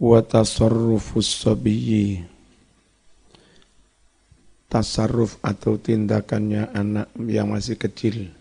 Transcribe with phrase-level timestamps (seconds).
[0.00, 2.24] wa tasarrufus sabiyyi.
[4.72, 8.32] Tasarruf atau tindakannya anak yang masih kecil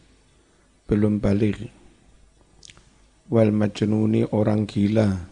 [0.88, 1.68] belum balik.
[3.28, 5.28] Wal majnuni orang gila.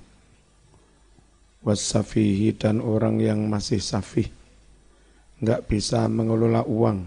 [1.63, 4.27] Wasafihi dan orang yang masih safih.
[5.41, 7.05] Nggak bisa mengelola uang.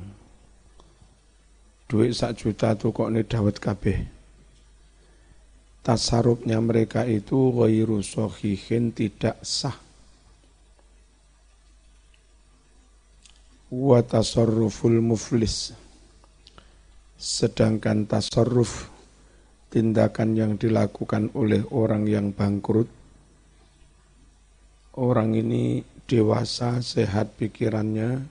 [1.90, 4.19] Duit sak juta tuh kok ini dawet kabeh
[5.80, 9.76] tasarufnya mereka itu ghairu sahihin tidak sah.
[13.70, 15.72] Wa tasarruful muflis.
[17.20, 18.88] Sedangkan tasarruf
[19.70, 23.00] tindakan yang dilakukan oleh orang yang bangkrut
[24.98, 28.26] orang ini dewasa, sehat pikirannya,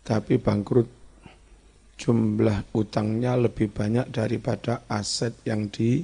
[0.00, 0.88] tapi bangkrut
[2.00, 6.00] jumlah utangnya lebih banyak daripada aset yang di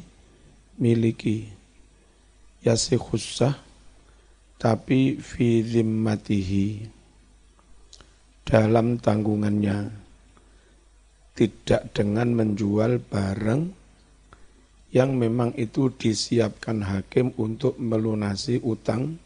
[0.77, 1.49] miliki
[2.65, 3.57] yasikhusah
[4.57, 6.89] tapi fi zimmatihi
[8.47, 9.91] dalam tanggungannya
[11.37, 13.63] tidak dengan menjual barang
[14.95, 19.21] yang memang itu disiapkan hakim untuk melunasi utang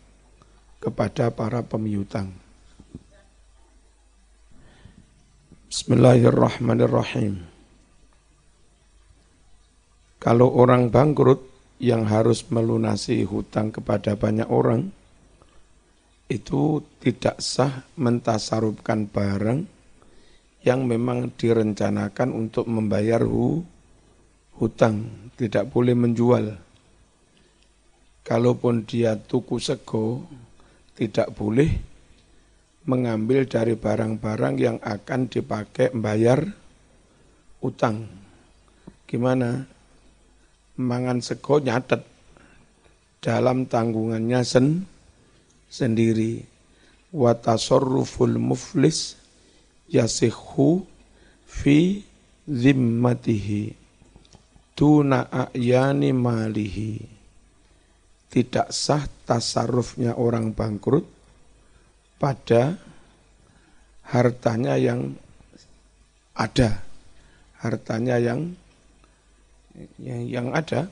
[0.82, 2.32] kepada para pemiutang.
[5.70, 7.49] Bismillahirrahmanirrahim.
[10.20, 11.40] Kalau orang bangkrut
[11.80, 14.92] yang harus melunasi hutang kepada banyak orang,
[16.28, 19.64] itu tidak sah mentasarufkan barang
[20.60, 23.64] yang memang direncanakan untuk membayar hu,
[24.60, 25.08] hutang,
[25.40, 26.52] tidak boleh menjual.
[28.20, 30.28] Kalaupun dia tuku sego,
[31.00, 31.80] tidak boleh
[32.84, 36.44] mengambil dari barang-barang yang akan dipakai membayar
[37.64, 38.04] utang.
[39.08, 39.79] Gimana?
[40.80, 42.00] Mangan sego nyatet
[43.20, 44.88] dalam tanggungannya sen,
[45.68, 46.40] sendiri.
[47.10, 49.18] Wa tasarruful muflis
[49.90, 50.86] yasihu
[51.44, 52.00] fi
[52.46, 53.74] zimmatihi
[54.78, 56.96] tuna a'yani malihi.
[58.30, 61.02] Tidak sah tasarrufnya orang bangkrut
[62.16, 62.78] pada
[64.06, 65.18] hartanya yang
[66.38, 66.78] ada,
[67.58, 68.54] hartanya yang
[69.98, 70.90] yang, yang ada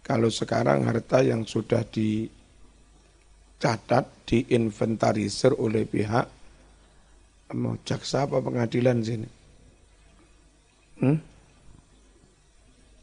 [0.00, 2.24] kalau sekarang harta yang sudah dicatat,
[4.26, 6.26] diinventarisir oleh pihak
[7.54, 9.28] mau jaksa apa pengadilan sini?
[11.02, 11.18] Hmm?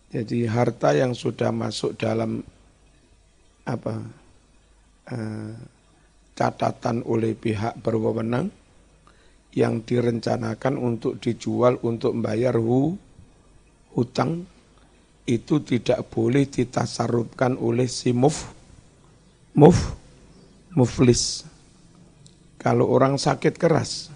[0.07, 2.39] Jadi harta yang sudah masuk dalam
[3.67, 3.95] apa
[5.11, 5.51] uh,
[6.31, 8.47] catatan oleh pihak berwenang
[9.51, 12.95] yang direncanakan untuk dijual untuk membayar hu,
[13.95, 14.47] hutang
[15.27, 18.47] itu tidak boleh ditasarufkan oleh si muf,
[19.51, 19.91] muf,
[20.71, 21.43] muflis.
[22.57, 24.07] Kalau orang sakit keras,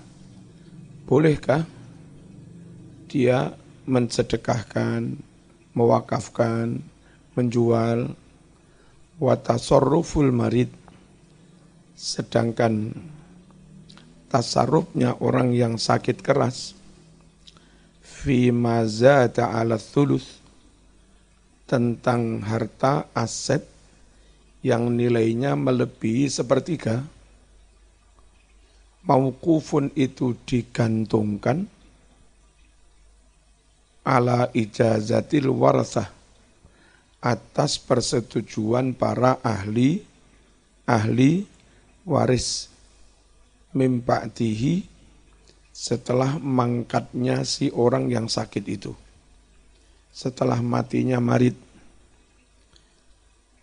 [1.05, 1.67] bolehkah
[3.11, 3.51] dia
[3.83, 5.19] mensedekahkan,
[5.75, 6.79] mewakafkan,
[7.35, 8.15] menjual,
[9.19, 10.71] watasorruful marid,
[11.93, 12.95] sedangkan
[14.31, 16.71] tasarrufnya orang yang sakit keras,
[17.99, 20.40] fi maza ta'ala thuluth,
[21.71, 23.63] tentang harta aset
[24.59, 27.07] yang nilainya melebihi sepertiga,
[29.07, 31.71] mauqufun itu digantungkan.
[34.03, 36.11] Ala ijazatil warasah
[37.21, 40.03] atas persetujuan para ahli
[40.83, 41.47] ahli
[42.03, 42.67] waris.
[43.71, 44.83] Mimpa'tihi
[45.71, 48.91] setelah mangkatnya si orang yang sakit itu
[50.11, 51.55] setelah matinya marid.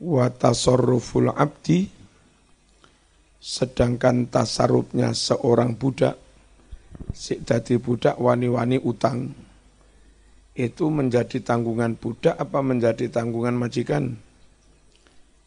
[0.00, 1.86] Wa tasarruful abdi
[3.38, 6.18] sedangkan tasarrufnya seorang budak
[7.14, 9.30] si dadi budak wani-wani utang
[10.58, 14.18] itu menjadi tanggungan budak apa menjadi tanggungan majikan?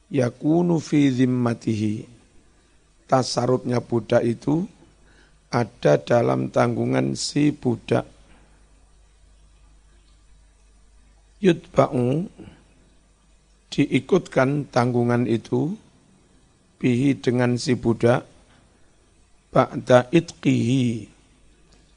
[0.08, 2.08] Yakunu fi zimmatihi.
[3.12, 4.64] Tasarrufnya budak itu
[5.52, 8.08] ada dalam tanggungan si budak
[11.42, 12.30] yutba'u
[13.74, 15.74] diikutkan tanggungan itu
[16.78, 18.30] bihi dengan si budak
[19.52, 21.12] ba'da itqihi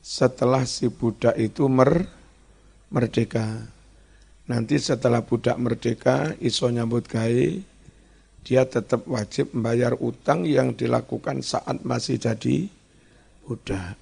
[0.04, 2.04] setelah si budak itu mer,
[2.92, 3.64] merdeka.
[4.44, 7.48] Nanti setelah budak merdeka, iso nyambut gawe,
[8.44, 12.68] dia tetap wajib membayar utang yang dilakukan saat masih jadi
[13.48, 13.96] budak.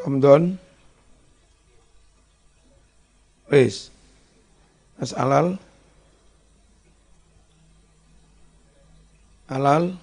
[0.00, 0.56] Ramadan
[3.50, 3.90] Wis.
[4.94, 5.58] Mas Alal.
[9.50, 9.98] Alal.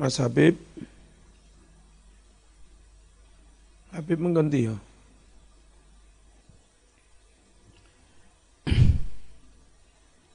[0.00, 0.56] Mas Habib.
[3.92, 4.76] Habib mengganti ya?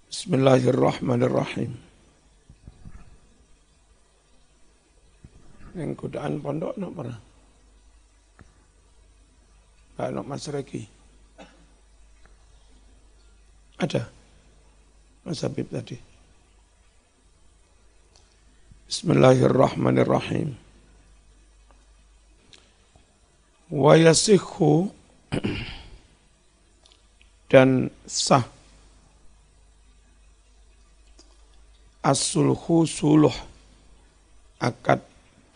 [0.06, 1.74] Bismillahirrahmanirrahim.
[5.74, 7.31] Yang godaan pondok nak pernah
[10.02, 10.82] Pak Mas Reki
[13.78, 14.10] Ada?
[15.26, 15.98] Mas Habib tadi.
[18.86, 20.54] Bismillahirrahmanirrahim.
[23.74, 24.90] Wa yasikhu
[27.50, 28.46] dan sah.
[32.06, 33.34] As-sulhu suluh
[34.62, 35.02] akad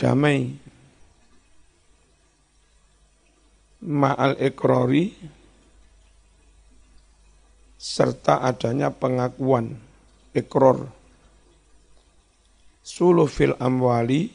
[0.01, 0.53] damai
[3.86, 5.14] ma'al ikrori
[7.78, 9.78] serta adanya pengakuan
[10.34, 10.90] ikror
[12.82, 14.34] suluh fil amwali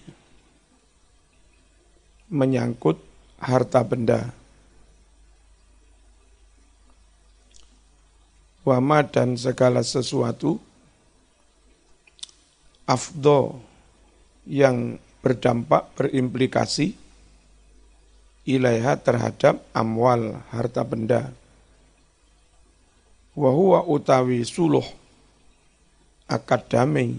[2.30, 3.02] menyangkut
[3.42, 4.30] harta benda.
[8.62, 10.60] Wama dan segala sesuatu
[12.86, 13.58] afdo
[14.46, 16.99] yang berdampak berimplikasi
[18.56, 21.30] ilaiha terhadap amwal harta benda.
[23.38, 24.84] Wahuwa utawi suluh
[26.26, 27.18] akad damai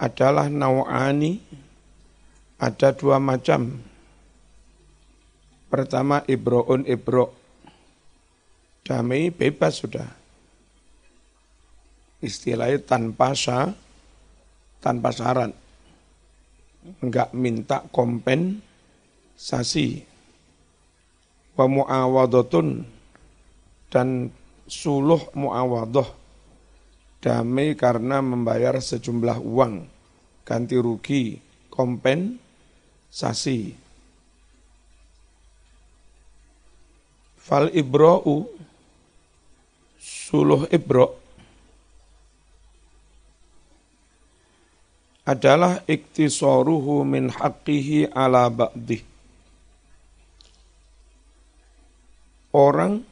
[0.00, 1.40] adalah nawani
[2.60, 3.80] ada dua macam.
[5.68, 7.32] Pertama ibroun ibro.
[8.84, 10.08] Damai bebas sudah.
[12.20, 13.72] Istilahnya tanpa sah,
[14.82, 15.54] tanpa syarat.
[17.00, 17.86] Enggak minta
[19.40, 20.04] kompensasi.
[21.56, 22.84] Wa mu'awadatun
[23.88, 24.28] dan
[24.68, 26.20] suluh mu'awadah.
[27.20, 29.88] Damai karena membayar sejumlah uang.
[30.44, 33.74] Ganti rugi kompensasi
[37.36, 38.48] fal ibra'u
[40.00, 41.20] suluh ibro
[45.28, 49.09] adalah iktisaruhu min haqqihi ala ba'dih
[52.50, 53.02] orang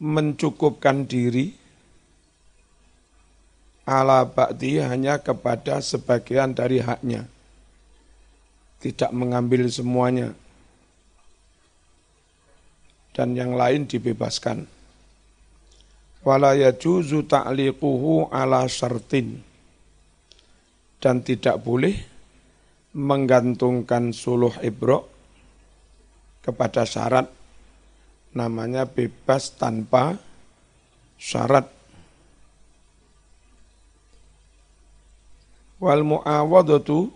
[0.00, 1.52] mencukupkan diri
[3.86, 7.26] ala ba'di hanya kepada sebagian dari haknya.
[8.80, 10.32] Tidak mengambil semuanya.
[13.12, 14.64] Dan yang lain dibebaskan.
[16.24, 19.42] Wala yajuzu ta'liquhu ala syartin.
[21.00, 21.96] Dan tidak boleh
[22.96, 25.08] menggantungkan suluh ibro
[26.40, 27.39] kepada syarat
[28.34, 30.18] namanya bebas tanpa
[31.18, 31.66] syarat.
[35.80, 37.08] Wal mu'awadatu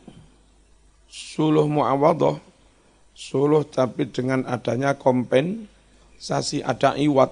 [1.14, 2.40] suluh mu'awadah
[3.14, 7.30] suluh tapi dengan adanya kompensasi ada iwat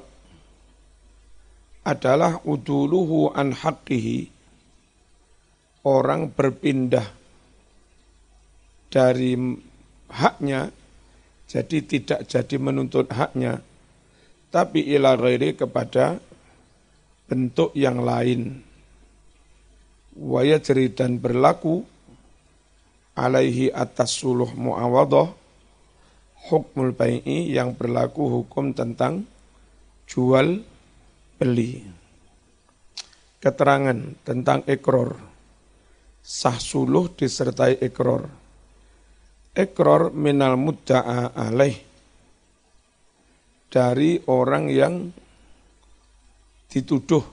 [1.82, 4.31] adalah uduluhu an haqqihi
[5.82, 7.11] orang berpindah
[8.87, 9.34] dari
[10.14, 10.70] haknya
[11.50, 13.67] jadi tidak jadi menuntut haknya
[14.53, 16.21] tapi ila ghairi kepada
[17.25, 18.61] bentuk yang lain
[20.13, 20.61] waya
[20.93, 21.81] dan berlaku
[23.17, 25.32] alaihi atas suluh muawadah
[26.53, 29.25] hukmul bai'i yang berlaku hukum tentang
[30.09, 30.59] jual
[31.39, 31.82] beli.
[33.43, 35.19] Keterangan tentang ekror.
[36.23, 38.31] Sah suluh disertai ekror.
[39.53, 41.92] Ekror minal mudda'a alaih.
[43.72, 45.08] Dari orang yang
[46.69, 47.24] dituduh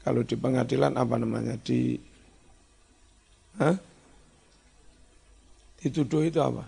[0.00, 1.60] kalau di pengadilan apa namanya?
[1.60, 2.00] Di
[3.60, 3.76] Hah?
[5.84, 6.64] Dituduh itu apa?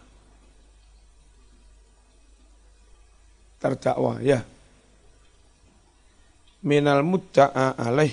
[3.65, 4.45] Terdakwa, ya.
[6.61, 8.13] Minal mudda'a alaih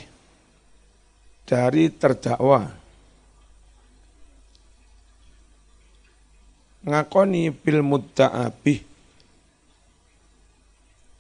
[1.44, 2.72] dari terdakwa.
[6.88, 8.80] Ngakoni bil mudda'abih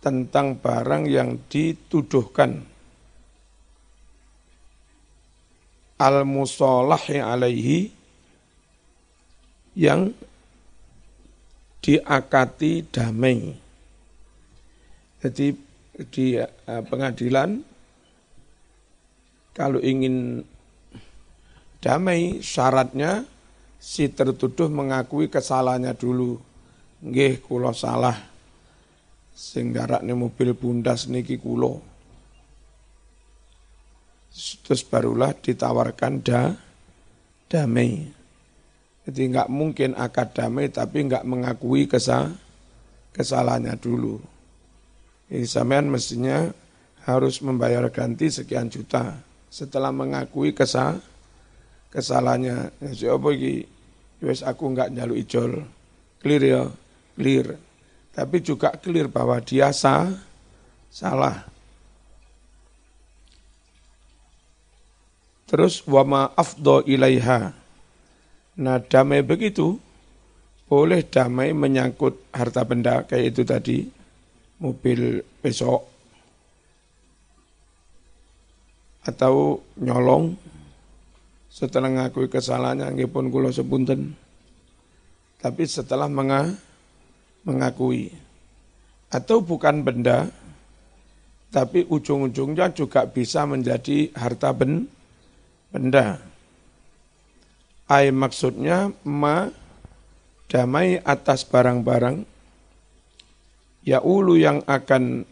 [0.07, 2.63] tentang barang yang dituduhkan
[5.99, 7.91] al-musolahi alaihi
[9.75, 10.15] yang
[11.83, 13.51] diakati damai.
[15.19, 15.47] Jadi
[16.07, 17.59] di eh, pengadilan
[19.51, 20.45] kalau ingin
[21.81, 23.25] damai syaratnya
[23.81, 26.37] si tertuduh mengakui kesalahannya dulu.
[27.01, 28.17] Nggih kula salah.
[29.37, 31.77] Sing garakne mobil bundas niki kula.
[34.65, 36.57] Terus barulah ditawarkan da,
[37.45, 38.01] damai.
[39.05, 42.33] Jadi nggak mungkin akad damai tapi nggak mengakui kesal,
[43.13, 44.17] kesalahannya dulu.
[45.29, 46.49] Jadi sampean mestinya
[47.05, 49.21] harus membayar ganti sekian juta
[49.53, 50.97] setelah mengakui kesal,
[51.93, 52.73] kesalahannya.
[52.81, 53.69] Ya, siapa iki?
[54.25, 55.61] Wes aku nggak nyalu ijol.
[56.25, 56.63] Clear ya,
[57.13, 57.66] clear.
[58.17, 60.09] Tapi juga clear bahwa dia sah,
[60.89, 61.45] salah.
[65.45, 67.53] Terus wama afdo ilaiha
[68.57, 69.77] Nah damai begitu,
[70.65, 73.77] boleh damai menyangkut harta benda kayak itu tadi,
[74.57, 75.85] mobil besok,
[79.05, 80.33] atau nyolong,
[81.53, 84.17] setelah ngakui kesalahannya, pun kulo sepunten.
[85.37, 86.57] Tapi setelah menga,
[87.47, 88.11] mengakui,
[89.07, 90.27] atau bukan benda,
[91.47, 94.83] tapi ujung-ujungnya juga bisa menjadi harta ben,
[95.71, 96.19] benda.
[97.87, 99.47] Ay maksudnya ma
[100.51, 102.27] damai atas barang-barang
[103.87, 105.23] ya ulu yang akan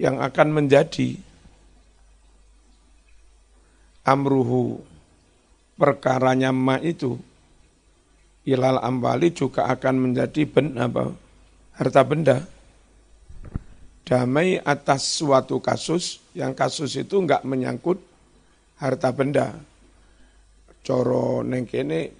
[0.00, 1.20] yang akan menjadi
[4.08, 4.80] amruhu
[5.76, 7.20] perkaranya ma itu
[8.50, 11.14] ilal ambali juga akan menjadi ben apa
[11.78, 12.50] harta benda
[14.10, 18.02] damai atas suatu kasus yang kasus itu enggak menyangkut
[18.82, 19.54] harta benda.
[20.82, 22.10] Coro neng kene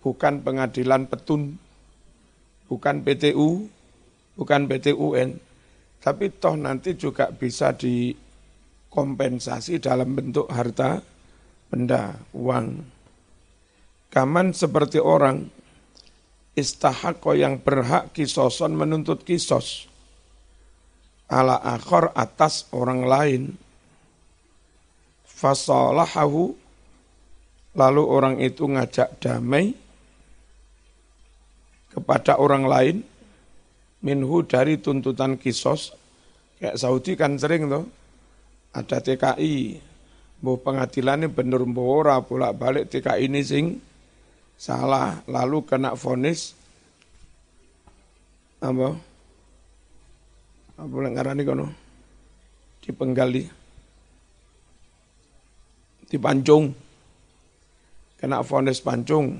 [0.00, 1.60] bukan pengadilan petun,
[2.64, 3.68] bukan PTU,
[4.40, 5.36] bukan PTUN,
[6.00, 11.04] tapi toh nanti juga bisa dikompensasi dalam bentuk harta
[11.68, 12.80] benda, uang.
[14.08, 15.50] Kaman seperti orang
[16.54, 19.90] istahako yang berhak kisoson menuntut kisos.
[21.30, 23.42] Ala akhor atas orang lain.
[25.26, 26.54] Fasalahahu
[27.74, 29.74] lalu orang itu ngajak damai
[31.90, 32.96] kepada orang lain.
[34.04, 35.96] Minhu dari tuntutan kisos.
[36.60, 37.88] Kayak Saudi kan sering tuh
[38.74, 39.80] ada TKI
[40.44, 43.80] mau pengadilannya bener ora bolak balik TKI ini sing
[44.58, 45.22] salah.
[45.28, 46.54] Lalu kena vonis.
[48.64, 48.88] Apa?
[50.80, 51.66] Apa ngarani kono?
[52.80, 53.44] Dipenggali.
[56.04, 56.70] Di Pancung,
[58.20, 59.34] kena vonis Pancung,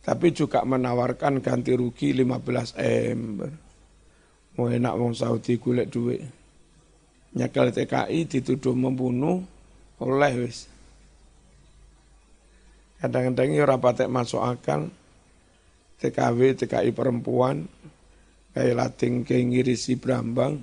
[0.00, 3.20] tapi juga menawarkan ganti rugi 15 M.
[4.56, 6.24] Mau enak wong Saudi golek duit.
[7.36, 9.44] Nyekel TKI dituduh membunuh
[10.02, 10.66] oleh wis.
[13.00, 14.92] Kadang-kadang ya rapatek masuk akal
[16.00, 17.64] TKW, TKI perempuan,
[18.52, 20.60] kayak lating kayak ngirisi Brambang.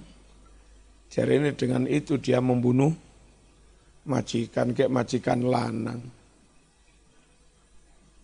[1.07, 2.93] Jadi ini dengan itu dia membunuh
[4.05, 6.01] majikan kayak majikan lanang.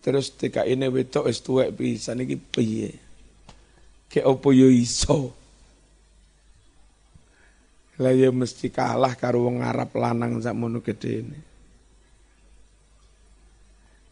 [0.04, 2.92] Terus tika ini wedok wis tuwek bisa niki piye?
[4.12, 5.32] Kayak opo yo iso?
[8.02, 11.53] Lah ya mesti kalah karo wong Arab lanang sakmono ini.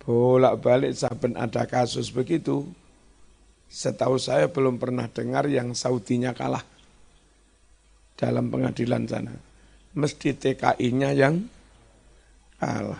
[0.02, 2.66] Bolak-balik saben ada kasus begitu,
[3.70, 6.66] setahu saya belum pernah dengar yang Saudinya kalah
[8.18, 9.30] dalam pengadilan sana.
[9.94, 11.46] Mesti TKI-nya yang
[12.58, 12.98] Allah.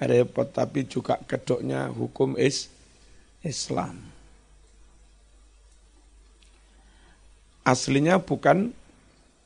[0.00, 2.66] Repot tapi juga kedoknya hukum is
[3.46, 3.94] Islam.
[7.62, 8.72] Aslinya bukan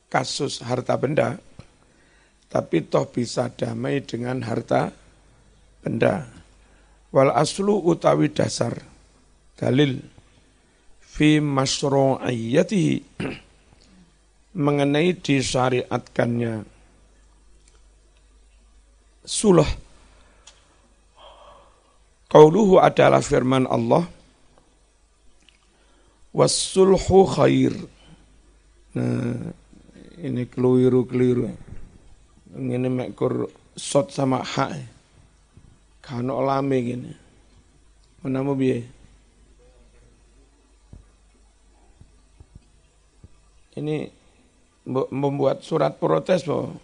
[0.07, 1.37] kasus harta benda,
[2.47, 5.04] tapi toh bisa damai dengan harta
[5.85, 6.25] benda.
[7.13, 8.73] Wal aslu utawi dasar
[9.53, 10.01] dalil
[10.99, 12.93] fi masyru'iyatihi
[14.65, 16.73] mengenai disyariatkannya
[19.25, 19.65] Sulah.
[22.29, 24.05] Qauluhu adalah firman Allah.
[26.29, 27.73] Wassulhu khair.
[28.93, 29.49] Nah,
[30.21, 31.49] ini keliru-keliru.
[32.53, 34.94] Ini mekur sot sama hak.
[36.05, 37.11] Kano lame gini.
[38.21, 38.85] Mana mau biaya?
[43.75, 44.07] Ini
[44.85, 46.77] membuat surat protes bahwa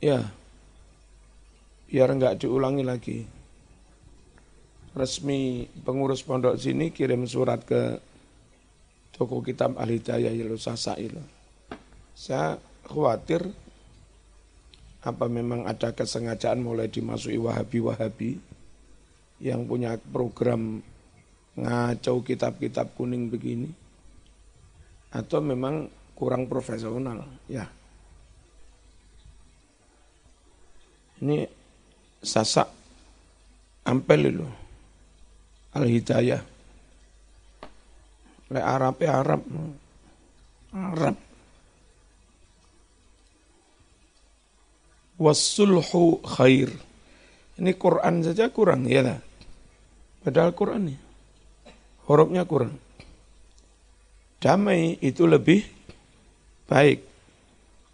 [0.00, 0.32] Ya,
[1.92, 3.18] biar enggak diulangi lagi.
[4.96, 8.00] Resmi pengurus pondok sini kirim surat ke
[9.12, 11.12] toko kitab Al-Hidayah Yelo Sasai.
[12.16, 12.56] Saya
[12.88, 13.44] khawatir
[15.00, 18.36] apa memang ada kesengajaan mulai dimasuki Wahabi-Wahabi
[19.40, 20.84] yang punya program
[21.56, 23.72] ngacau kitab-kitab kuning begini.
[25.10, 27.26] atau memang kurang profesional?
[27.50, 27.66] Ya.
[31.18, 31.50] Ini
[32.22, 32.70] sasak
[33.82, 34.46] ampel itu.
[35.74, 36.42] Al hidayah
[38.54, 39.42] le Arab Arab.
[40.70, 41.29] Arab
[45.20, 46.72] wasulhu khair
[47.60, 49.20] ini Quran saja kurang ya
[50.24, 50.96] padahal Quran ini
[52.08, 52.80] hurufnya kurang
[54.40, 55.60] damai itu lebih
[56.64, 57.04] baik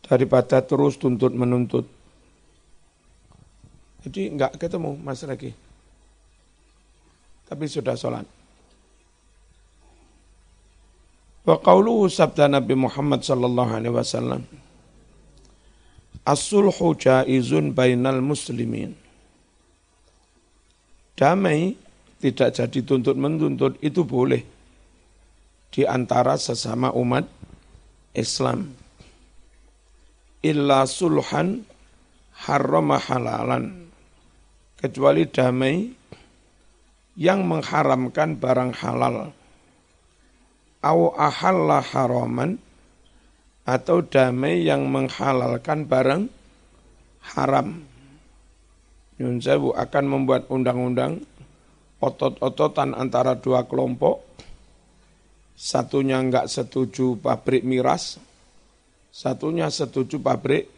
[0.07, 1.85] daripada terus tuntut menuntut.
[4.07, 5.51] Jadi enggak ketemu Mas lagi.
[7.47, 8.27] Tapi sudah sholat.
[11.47, 14.43] Wa qawluhu sabda Nabi Muhammad sallallahu alaihi wasallam.
[16.27, 18.99] As-sulhu jaizun bainal muslimin.
[21.15, 21.79] Damai
[22.19, 24.43] tidak jadi tuntut menuntut itu boleh
[25.71, 27.31] di antara sesama umat
[28.11, 28.75] Islam.
[30.43, 31.63] Illa sulhan
[32.43, 33.87] harrama halalan.
[34.77, 35.89] Kecuali damai
[37.17, 39.33] yang mengharamkan barang halal.
[40.85, 42.66] Au ahalla haraman
[43.67, 46.23] atau damai yang menghalalkan barang
[47.35, 47.83] haram.
[49.19, 51.25] Yun akan membuat undang-undang
[51.99, 54.23] otot-ototan antara dua kelompok
[55.57, 58.21] satunya enggak setuju pabrik miras,
[59.09, 60.69] satunya setuju pabrik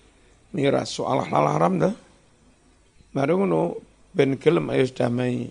[0.54, 0.95] miras.
[0.95, 1.95] Soal hal haram dah.
[3.11, 3.83] Baru ngono
[4.14, 5.50] ben gelem ayo damai.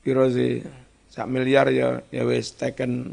[0.00, 0.28] Piro
[1.12, 3.12] sak miliar ya ya wis teken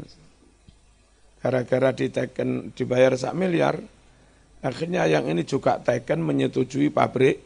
[1.42, 3.82] gara-gara diteken dibayar sak miliar
[4.62, 7.42] akhirnya yang ini juga teken menyetujui pabrik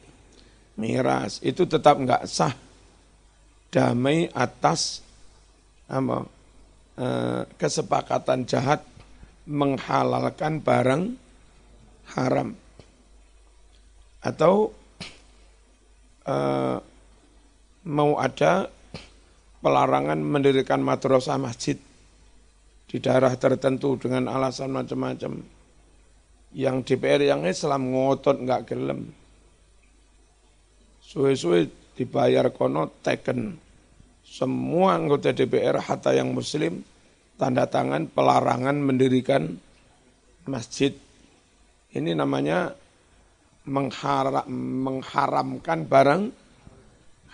[0.76, 1.40] miras.
[1.40, 2.52] Itu tetap enggak sah.
[3.72, 5.00] Damai atas
[5.88, 6.36] apa
[6.96, 8.80] Eh, kesepakatan jahat
[9.44, 11.12] menghalalkan barang
[12.16, 12.56] haram.
[14.24, 14.72] Atau
[16.24, 16.80] uh,
[17.84, 18.72] mau ada
[19.60, 21.76] pelarangan mendirikan madrasah masjid
[22.86, 25.42] di daerah tertentu dengan alasan macam-macam
[26.56, 29.10] yang DPR yang Islam ngotot nggak gelem
[31.02, 31.68] suwe-suwe
[31.98, 33.58] dibayar kono teken
[34.26, 36.82] semua anggota DPR hatta yang muslim
[37.36, 39.60] tanda tangan pelarangan mendirikan
[40.48, 40.92] masjid.
[41.92, 42.72] Ini namanya
[43.68, 44.46] mengharam,
[44.82, 46.22] mengharamkan barang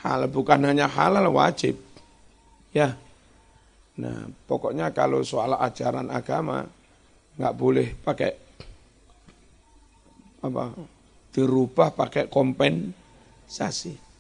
[0.03, 1.79] halal bukan hanya halal wajib.
[2.75, 2.99] Ya.
[3.93, 6.65] Nah, pokoknya kalau soal ajaran agama
[7.37, 8.33] nggak boleh pakai
[10.43, 10.65] apa
[11.33, 14.13] dirubah pakai kompensasi.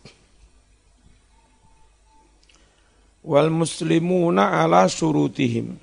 [3.23, 5.79] wal muslimuna ala surutihim.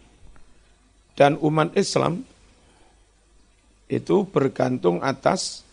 [1.16, 2.24] Dan umat Islam
[3.92, 5.68] itu bergantung atas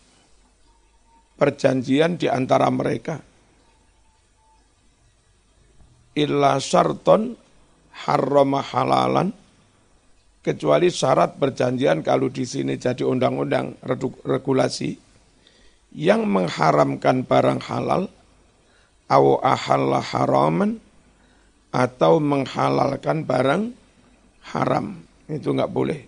[1.39, 3.23] perjanjian di antara mereka.
[6.17, 7.37] Illa syarton
[8.05, 9.33] harrama halalan,
[10.45, 13.75] kecuali syarat perjanjian kalau di sini jadi undang-undang
[14.23, 14.95] regulasi
[15.97, 18.07] yang mengharamkan barang halal,
[19.09, 20.79] aw ahalla haraman,
[21.73, 23.63] atau menghalalkan barang
[24.55, 25.03] haram.
[25.27, 26.01] Itu enggak boleh.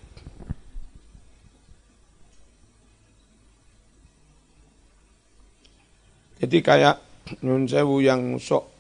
[6.40, 6.96] Jadi kayak
[7.44, 8.79] Nyun Sewu yang sok,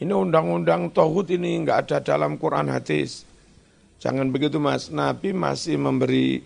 [0.00, 3.28] ini undang-undang Tauhid ini enggak ada dalam Quran hadis.
[4.00, 6.40] Jangan begitu mas, Nabi masih memberi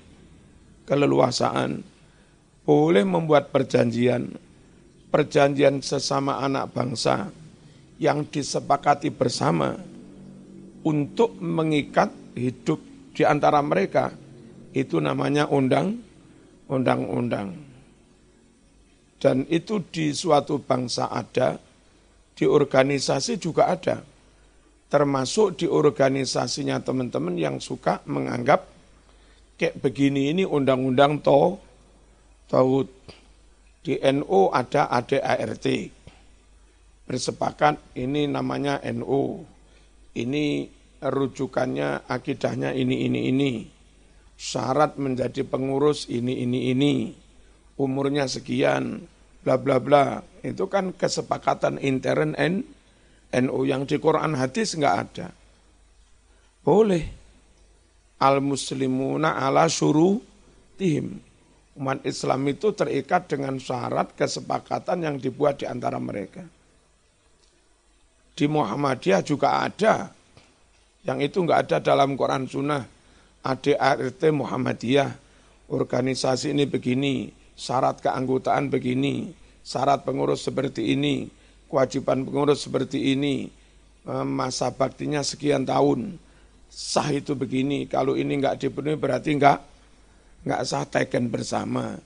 [0.90, 1.86] keleluasaan.
[2.66, 4.34] Boleh membuat perjanjian,
[5.14, 7.30] perjanjian sesama anak bangsa,
[8.02, 9.78] yang disepakati bersama
[10.82, 12.82] untuk mengikat hidup
[13.14, 14.10] di antara mereka
[14.74, 16.02] itu namanya undang
[16.66, 17.54] undang-undang.
[19.22, 21.56] Dan itu di suatu bangsa ada,
[22.34, 24.02] di organisasi juga ada.
[24.90, 28.66] Termasuk di organisasinya teman-teman yang suka menganggap
[29.58, 31.58] kayak begini ini undang-undang to,
[32.50, 32.90] taut.
[33.84, 35.66] Di NU ada ADART,
[37.04, 39.44] bersepakat ini namanya NU.
[40.16, 40.44] Ini
[41.04, 43.52] rujukannya akidahnya ini ini ini.
[44.40, 47.12] Syarat menjadi pengurus ini ini ini.
[47.76, 49.04] Umurnya sekian
[49.44, 50.33] bla bla bla.
[50.44, 52.68] Itu kan kesepakatan intern N,
[53.32, 55.28] NU yang di Quran hadis enggak ada.
[56.60, 57.24] Boleh.
[58.20, 60.20] Al muslimuna ala suruh
[60.76, 61.16] tihim.
[61.74, 66.44] Umat Islam itu terikat dengan syarat kesepakatan yang dibuat di antara mereka.
[68.36, 70.12] Di Muhammadiyah juga ada.
[71.08, 72.84] Yang itu enggak ada dalam Quran Sunnah.
[73.44, 75.10] ADART Muhammadiyah,
[75.68, 81.26] organisasi ini begini, syarat keanggotaan begini, syarat pengurus seperti ini,
[81.72, 83.48] kewajiban pengurus seperti ini,
[84.04, 86.20] eh, masa baktinya sekian tahun,
[86.68, 89.64] sah itu begini, kalau ini enggak dipenuhi berarti enggak,
[90.44, 91.96] enggak sah teken bersama.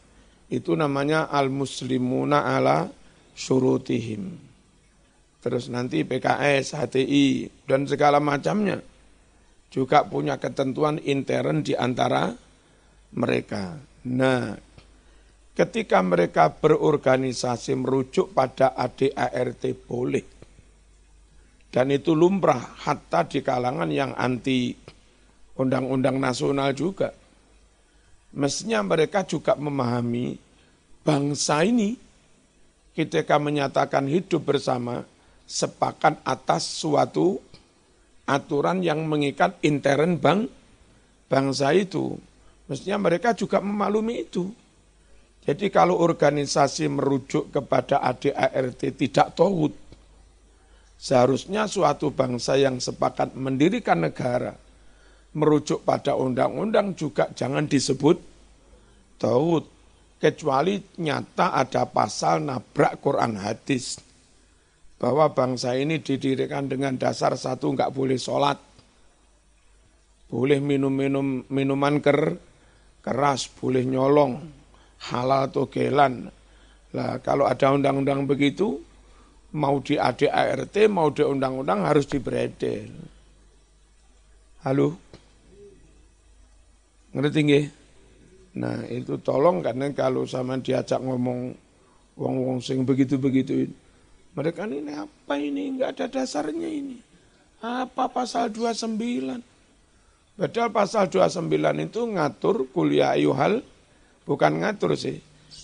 [0.49, 2.89] Itu namanya al-muslimuna ala
[3.37, 4.49] syurutihim.
[5.39, 8.81] Terus nanti PKS, HTI, dan segala macamnya
[9.69, 12.33] juga punya ketentuan intern di antara
[13.13, 13.77] mereka.
[14.09, 14.57] Nah,
[15.59, 20.23] ketika mereka berorganisasi merujuk pada ADART boleh.
[21.69, 24.71] Dan itu lumrah hatta di kalangan yang anti
[25.59, 27.11] undang-undang nasional juga.
[28.39, 30.39] Mestinya mereka juga memahami
[31.03, 31.99] bangsa ini
[32.95, 35.03] ketika menyatakan hidup bersama
[35.43, 37.43] sepakat atas suatu
[38.31, 40.47] aturan yang mengikat intern bank
[41.27, 42.15] bangsa itu.
[42.71, 44.55] Mestinya mereka juga memaklumi itu.
[45.49, 49.73] Jadi kalau organisasi merujuk kepada ADART tidak tohut,
[51.01, 54.53] seharusnya suatu bangsa yang sepakat mendirikan negara,
[55.33, 58.21] merujuk pada undang-undang juga jangan disebut
[59.17, 59.65] tohut.
[60.19, 64.03] Kecuali nyata ada pasal nabrak Quran hadis
[65.01, 68.59] bahwa bangsa ini didirikan dengan dasar satu nggak boleh sholat,
[70.29, 72.35] boleh minum-minum minuman ker,
[72.99, 74.58] keras, boleh nyolong,
[74.99, 76.27] halal atau gelan.
[76.97, 78.81] Lah kalau ada undang-undang begitu,
[79.55, 82.91] mau di ADART, mau di undang-undang harus diberedel.
[84.67, 84.99] Halo?
[87.15, 87.67] Ngerti nggih?
[88.59, 91.55] Nah itu tolong karena kalau sama diajak ngomong
[92.19, 93.71] wong-wong sing begitu-begitu
[94.39, 95.75] mereka ini apa ini?
[95.75, 97.03] Enggak ada dasarnya ini.
[97.59, 99.43] Apa pasal 29?
[100.39, 101.51] Padahal pasal 29
[101.83, 103.67] itu ngatur kuliah ayuhal,
[104.29, 105.17] bukan ngatur sih.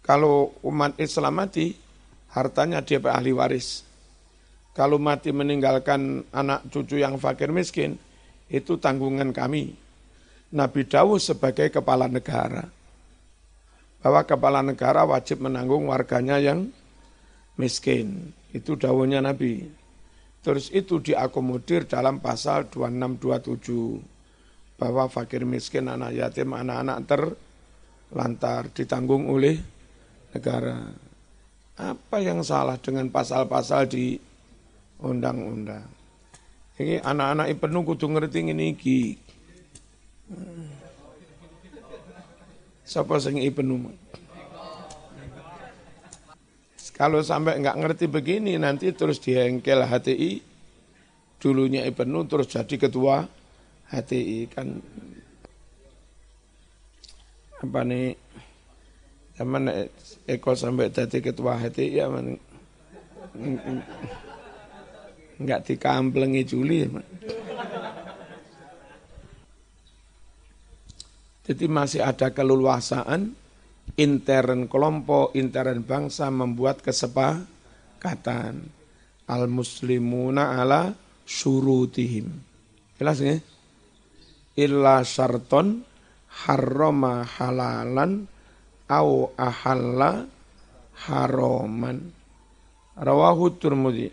[0.02, 1.78] kalau umat Islam mati,
[2.31, 3.83] hartanya dia ahli waris.
[4.71, 7.99] Kalau mati meninggalkan anak cucu yang fakir miskin,
[8.47, 9.75] itu tanggungan kami.
[10.51, 12.67] Nabi Dawud sebagai kepala negara.
[13.99, 16.71] Bahwa kepala negara wajib menanggung warganya yang
[17.59, 18.31] miskin.
[18.51, 19.67] Itu dawuhnya Nabi.
[20.41, 24.01] Terus itu diakomodir dalam pasal 2627
[24.81, 29.61] bahwa fakir miskin, anak yatim, anak-anak terlantar ditanggung oleh
[30.33, 31.11] negara.
[31.79, 34.19] Apa yang salah dengan pasal-pasal di
[34.99, 35.88] undang-undang?
[36.81, 39.01] Ini anak-anak penuh kudu ngerti ini iki.
[42.84, 43.93] Siapa sing penuh?
[46.97, 50.38] Kalau sampai nggak ngerti begini nanti terus diengkel HTI,
[51.41, 53.25] dulunya Ibnu terus jadi ketua
[53.89, 54.77] HTI kan
[57.62, 58.13] apa nih
[59.41, 59.89] zaman
[60.30, 62.38] Eko sampai jadi ketua HTI ya man,
[65.41, 67.06] nggak dikamplengi Juli ya, man.
[71.41, 73.34] Jadi masih ada keleluasaan
[73.97, 78.69] intern kelompok, intern bangsa membuat kesepakatan.
[79.25, 80.93] Al-muslimuna ala
[81.25, 82.30] syurutihim.
[82.99, 83.39] Jelas ya?
[84.60, 85.82] Illa syarton
[86.45, 88.27] harrama halalan
[88.91, 90.27] au ahalla
[91.08, 92.12] haroman.
[92.99, 94.12] Rawahu Turmudi.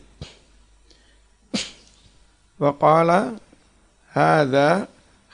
[2.62, 3.34] Wa qala
[4.14, 4.86] hadha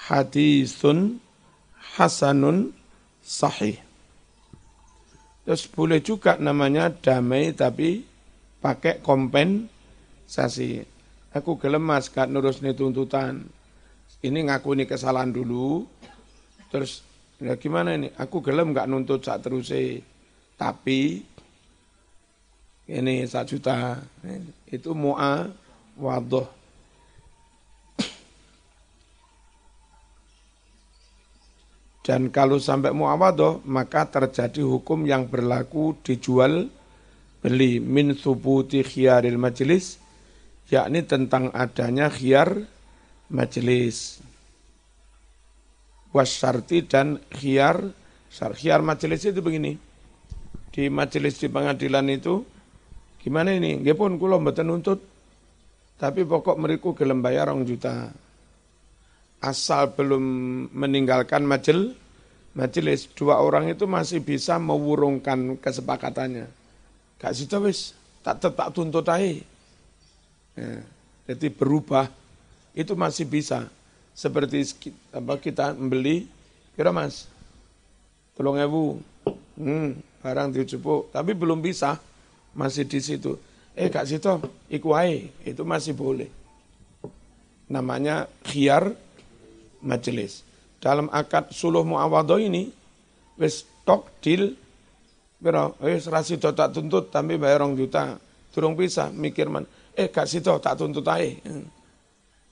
[0.08, 1.20] hadithun
[1.96, 2.72] hasanun
[3.20, 3.76] sahih.
[5.44, 8.00] Terus boleh juga namanya damai tapi
[8.64, 10.80] pakai kompensasi.
[11.36, 13.44] Aku gelem mas gak nurus tuntutan.
[14.24, 15.84] Ini ngaku ini kesalahan dulu.
[16.72, 17.04] Terus
[17.40, 18.10] ya gimana ini?
[18.18, 19.72] Aku gelem gak nuntut saat terus
[20.54, 21.24] Tapi
[22.90, 23.98] ini satu juta.
[24.70, 25.48] Itu mu'a
[25.98, 26.64] wadoh
[32.04, 36.68] Dan kalau sampai muawadoh, maka terjadi hukum yang berlaku dijual
[37.40, 39.96] beli min subuti khiyaril majelis,
[40.68, 42.60] yakni tentang adanya khiyar
[43.32, 44.20] majelis.
[46.14, 47.90] Wasyarti dan khiyar,
[48.30, 49.74] khiyar majelis itu begini,
[50.70, 52.46] di majelis di pengadilan itu
[53.18, 53.82] gimana ini?
[53.82, 55.00] Nggih pun kula mboten nuntut.
[55.94, 58.10] Tapi pokok meriku gelem bayar rong juta.
[59.38, 60.22] Asal belum
[60.74, 61.94] meninggalkan majel,
[62.54, 66.46] majelis, dua orang itu masih bisa mewurungkan kesepakatannya.
[67.18, 67.94] Gak situ wis,
[68.26, 69.38] tak tetap tuntut aja.
[70.54, 70.82] Ya,
[71.30, 72.10] jadi berubah
[72.74, 73.70] itu masih bisa.
[74.14, 74.62] Seperti
[75.10, 76.30] apa kita membeli,
[76.78, 77.26] kira mas,
[78.38, 79.02] tolong ewu,
[79.58, 81.98] hmm, barang dijupuk, tapi belum bisa,
[82.54, 83.34] masih di situ.
[83.74, 84.38] Eh Kak Sito,
[84.70, 86.30] ikuai, itu masih boleh.
[87.66, 88.94] Namanya khiar
[89.82, 90.46] majelis.
[90.78, 92.70] Dalam akad suluh muawadho ini,
[93.34, 94.54] wis tok deal,
[95.42, 98.14] Biro, wis rasito tak tuntut, tapi bayar rong juta.
[98.54, 99.66] Turung bisa, mikir man,
[99.98, 101.26] eh Kak Sito tak tuntut aja.
[101.42, 101.66] Hmm.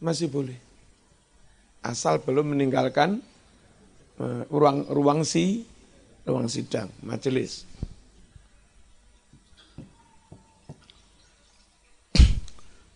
[0.02, 0.71] Masih boleh.
[1.82, 3.18] Asal belum meninggalkan
[4.22, 5.66] uh, ruang ruang si
[6.22, 7.66] ruang sidang, majelis.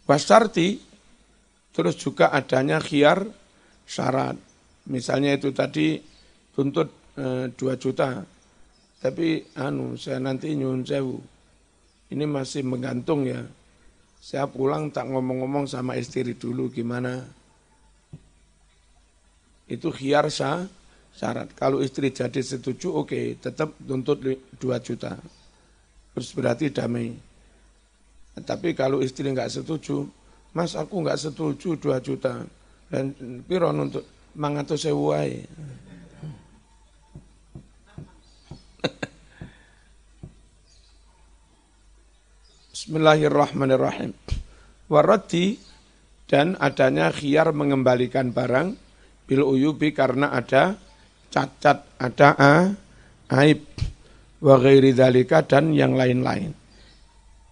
[0.07, 0.79] Wasarti
[1.75, 3.27] terus juga adanya khiar
[3.85, 4.39] syarat.
[4.87, 5.99] Misalnya itu tadi
[6.55, 8.23] tuntut e, 2 juta,
[9.03, 11.19] tapi anu saya nanti nyun sewu.
[12.15, 13.43] Ini masih menggantung ya.
[14.23, 17.27] Saya pulang tak ngomong-ngomong sama istri dulu gimana.
[19.67, 20.63] Itu khiar sah,
[21.11, 21.51] syarat.
[21.59, 24.39] Kalau istri jadi setuju, oke, okay, tetap tuntut 2
[24.79, 25.19] juta.
[26.15, 27.11] Terus berarti damai.
[28.37, 30.07] Tapi kalau istri nggak setuju,
[30.55, 32.47] mas aku nggak setuju 2 juta.
[32.87, 33.11] Dan
[33.43, 34.07] piron untuk
[34.39, 35.43] mangatus sewuai.
[42.71, 44.15] Bismillahirrahmanirrahim.
[44.87, 45.59] Warati
[46.31, 48.86] dan adanya khiar mengembalikan barang
[49.27, 50.79] bil uyubi karena ada
[51.29, 52.55] cacat, ada a,
[53.43, 53.67] aib,
[54.41, 56.55] wa ghairi dan yang lain-lain.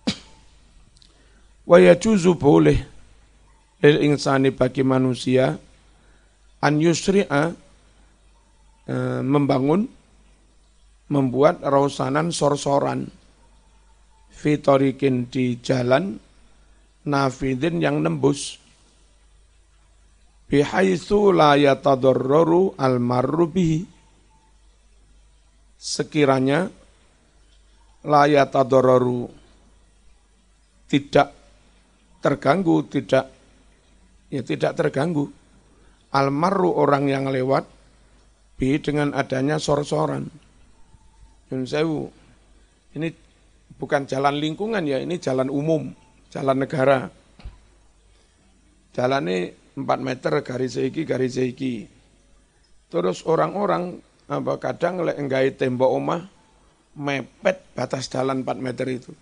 [1.69, 2.79] Wa yajuzu boleh
[3.85, 5.61] lil insani bagi manusia
[6.65, 7.53] an yusri'a
[8.89, 9.85] e, membangun
[11.13, 13.05] membuat rausanan sor-soran
[14.33, 16.17] fitorikin di jalan
[17.05, 18.57] nafidin yang nembus
[20.49, 23.01] bihaitsu la yatadarraru al
[23.49, 23.81] bihi
[25.77, 26.69] sekiranya
[28.05, 29.45] la yatadarraru
[30.95, 31.29] tidak
[32.23, 33.27] terganggu, tidak
[34.31, 35.27] ya tidak terganggu.
[36.15, 37.67] Almaru orang yang lewat
[38.55, 40.31] bi dengan adanya sor-soran.
[41.51, 42.07] Sewu.
[42.95, 43.11] Ini
[43.75, 45.91] bukan jalan lingkungan ya, ini jalan umum,
[46.31, 47.11] jalan negara.
[48.95, 49.39] Jalan ini
[49.75, 51.91] 4 meter garis seiki garis seiki.
[52.89, 53.99] Terus orang-orang
[54.31, 56.23] apa kadang lek enggai tembok omah
[56.95, 59.13] mepet batas jalan 4 meter itu.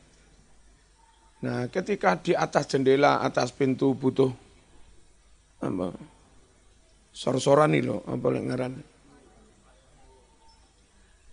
[1.42, 4.30] Nah, ketika di atas jendela, atas pintu butuh
[5.58, 5.90] apa?
[7.12, 8.72] Sor-soran loh, apa lek ngaran?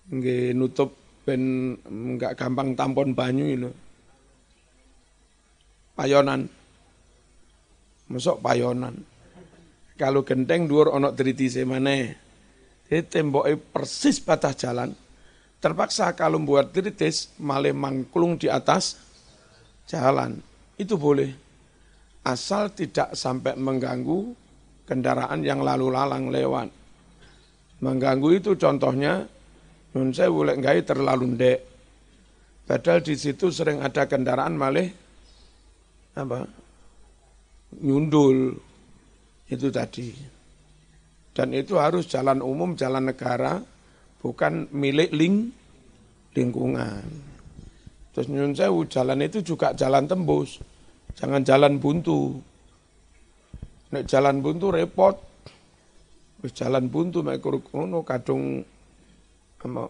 [0.10, 3.70] Nggih nutup ben enggak gampang tampon banyu itu.
[5.94, 6.59] Payonan.
[8.10, 8.98] Masuk payonan.
[9.94, 12.18] Kalau genteng dhuwur ana dritise maneh.
[12.90, 14.90] Jadi temboknya persis batas jalan.
[15.60, 18.98] Terpaksa kalau buat tritis malah mangklung di atas
[19.86, 20.42] jalan.
[20.80, 21.30] Itu boleh.
[22.26, 24.34] Asal tidak sampai mengganggu
[24.90, 26.72] kendaraan yang lalu lalang lewat.
[27.80, 29.28] Mengganggu itu contohnya,
[29.94, 31.60] nun saya boleh nggak terlalu ndek.
[32.66, 34.90] Padahal di situ sering ada kendaraan malah
[36.18, 36.59] apa
[37.78, 38.58] nyundul
[39.50, 40.10] itu tadi.
[41.30, 43.62] Dan itu harus jalan umum, jalan negara,
[44.20, 45.54] bukan milik ling,
[46.36, 47.06] lingkungan.
[48.12, 50.60] Terus nyun sewu jalan itu juga jalan tembus.
[51.16, 52.36] Jangan jalan buntu.
[53.96, 55.16] Nek jalan buntu repot.
[56.44, 58.64] Wis jalan buntu mek ngono kadung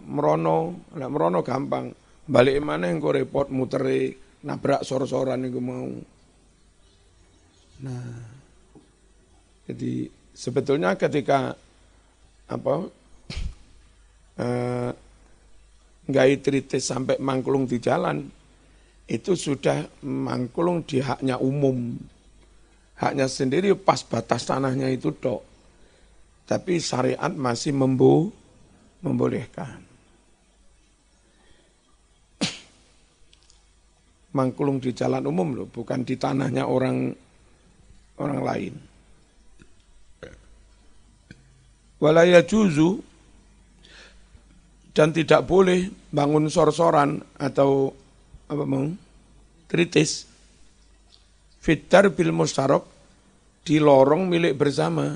[0.05, 0.57] merono,
[0.93, 1.89] nek merono gampang.
[2.29, 4.13] Balik mana yang repot muteri
[4.45, 5.89] nabrak sor-soran iku mau.
[7.79, 8.11] Nah,
[9.63, 11.55] jadi sebetulnya ketika
[12.49, 12.75] apa
[14.43, 14.91] eh,
[16.09, 18.25] nggak tritis sampai mangklung di jalan,
[19.09, 21.97] itu sudah mangklung di haknya umum.
[22.99, 25.41] Haknya sendiri pas batas tanahnya itu dok.
[26.43, 28.33] Tapi syariat masih membo,
[29.05, 29.79] membolehkan.
[34.37, 37.28] Mangkulung di jalan umum loh, bukan di tanahnya orang
[38.19, 38.73] orang lain.
[41.99, 43.03] Walaya juzu
[44.95, 47.91] dan tidak boleh bangun sor-soran atau
[48.47, 48.87] apa mau
[49.67, 50.27] kritis.
[51.59, 52.87] Fitar bil mustarok
[53.67, 55.11] di lorong milik bersama.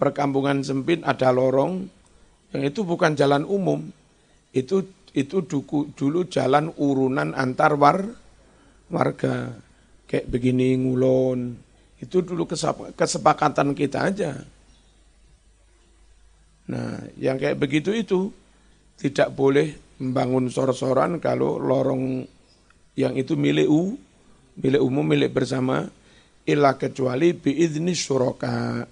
[0.00, 1.84] Perkampungan sempit ada lorong
[2.56, 3.84] yang itu bukan jalan umum.
[4.56, 8.00] Itu itu duku, dulu jalan urunan antar war,
[8.88, 9.52] warga.
[10.08, 11.69] Kayak begini ngulon
[12.00, 12.48] itu dulu
[12.96, 14.32] kesepakatan kita aja
[16.70, 18.30] Nah, yang kayak begitu itu
[18.94, 22.22] tidak boleh membangun sor-soran kalau lorong
[22.94, 23.98] yang itu milik u,
[24.54, 25.90] milik umum, milik bersama,
[26.46, 28.86] ilah kecuali biizni syuraka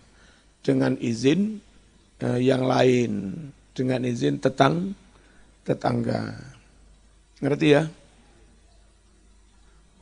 [0.58, 1.62] dengan izin
[2.18, 3.30] eh, yang lain,
[3.70, 4.90] dengan izin tetang
[5.62, 6.34] tetangga.
[7.38, 7.86] Ngerti ya?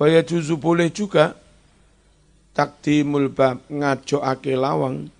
[0.01, 1.37] Waya juzu boleh juga
[2.57, 5.13] takdimul bab ngajo ake lawang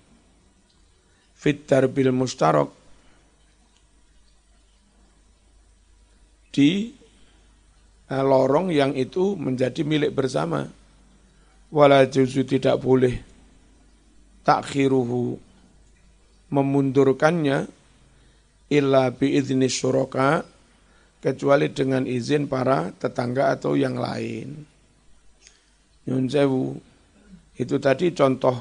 [1.37, 2.73] fit darbil mustarok
[6.49, 6.89] di
[8.09, 10.65] eh, lorong yang itu menjadi milik bersama.
[11.69, 13.21] Wala juzu tidak boleh
[14.41, 15.37] takhiruhu
[16.47, 17.67] memundurkannya
[18.71, 20.47] illa biizni syuraka
[21.19, 24.63] kecuali dengan izin para tetangga atau yang lain.
[26.07, 26.79] Nyun sewu.
[27.57, 28.53] Itu tadi contoh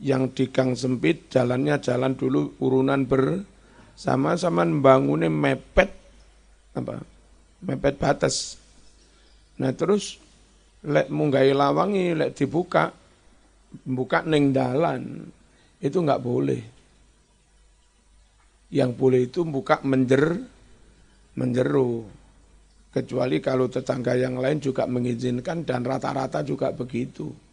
[0.00, 5.92] yang di gang sempit jalannya jalan dulu urunan bersama sama membangunnya mepet
[6.72, 7.04] apa
[7.68, 8.56] mepet batas.
[9.60, 10.16] Nah terus
[10.88, 12.88] lek munggai lawangi lek dibuka
[13.84, 15.20] buka neng dalan
[15.84, 16.62] itu nggak boleh.
[18.72, 20.40] Yang boleh itu buka menjer
[21.36, 22.08] menjeru.
[22.88, 27.43] Kecuali kalau tetangga yang lain juga mengizinkan dan rata-rata juga begitu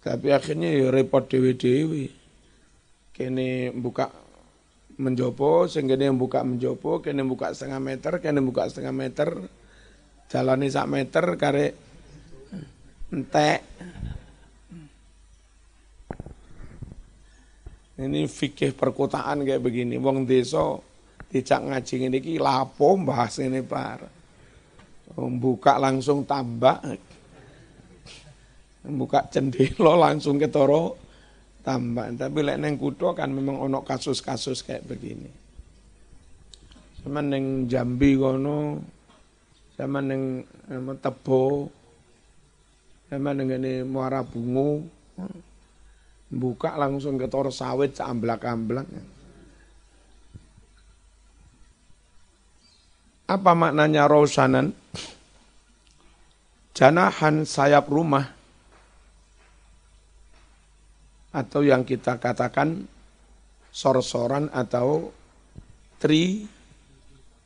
[0.00, 2.08] tapi akhirnya ya repot dewi-dewi.
[3.12, 4.08] Kene buka
[4.96, 9.28] menjopo, sehingga yang buka menjopo, kene buka setengah meter, kene buka setengah meter,
[10.32, 11.66] jalani sak meter, kare
[13.12, 13.60] entek.
[18.00, 20.00] Ini fikih perkotaan kayak begini.
[20.00, 20.80] Wong desa
[21.28, 24.08] dicak ngaji ini ki lapo bahas ini par.
[25.12, 26.80] Buka langsung tambah
[28.84, 30.96] buka cendelo langsung ke toro
[31.60, 32.08] tambah.
[32.16, 35.30] Tapi lek neng kuto kan memang ono kasus-kasus kayak begini.
[37.00, 38.80] Sama neng Jambi kono,
[39.76, 40.44] sama neng
[41.00, 41.68] Tebo,
[43.08, 44.84] sama neng ini Muara Bungu,
[46.28, 48.84] buka langsung ke toro sawit seamblak-amblak.
[53.30, 54.74] Apa maknanya rosanan?
[56.74, 58.39] Janahan sayap rumah
[61.30, 62.86] atau yang kita katakan
[63.70, 65.14] sor-soran atau
[66.02, 66.42] tri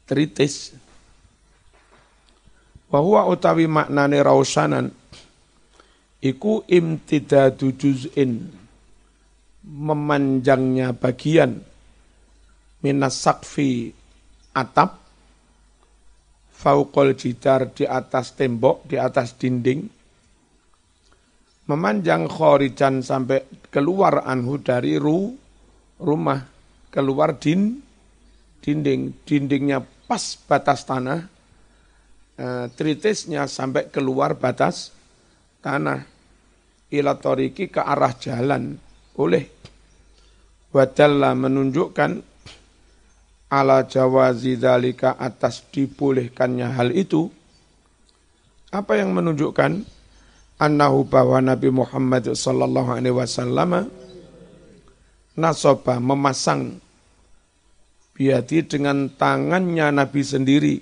[0.09, 0.73] tritis.
[2.89, 4.87] Bahwa utawi maknane rausanan.
[6.25, 8.49] Iku imtidadu juz'in.
[9.65, 11.59] Memanjangnya bagian.
[12.85, 13.91] Minas sakfi
[14.55, 15.03] atap.
[16.55, 19.85] Fauqol jidar di atas tembok di atas dinding
[21.65, 25.33] memanjang khorijan sampai keluar anhu dari ru,
[26.01, 26.45] rumah,
[26.93, 27.81] keluar din,
[28.61, 31.21] dinding, dindingnya pas batas tanah,
[32.37, 32.47] e,
[32.77, 34.93] tritisnya sampai keluar batas
[35.65, 36.05] tanah,
[36.93, 38.77] ilatoriki ke arah jalan,
[39.17, 39.45] oleh
[40.75, 42.13] wadalla menunjukkan
[43.49, 47.31] ala jawazi dalika atas dibolehkannya hal itu,
[48.75, 49.94] apa yang menunjukkan?
[50.59, 53.91] Annahu bahwa Nabi Muhammad sallallahu alaihi wasallam
[55.35, 56.79] nasoba memasang
[58.15, 60.77] biati dengan tangannya Nabi sendiri.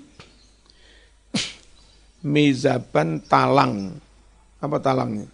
[2.23, 3.99] Mizaban talang.
[4.63, 5.27] Apa talangnya?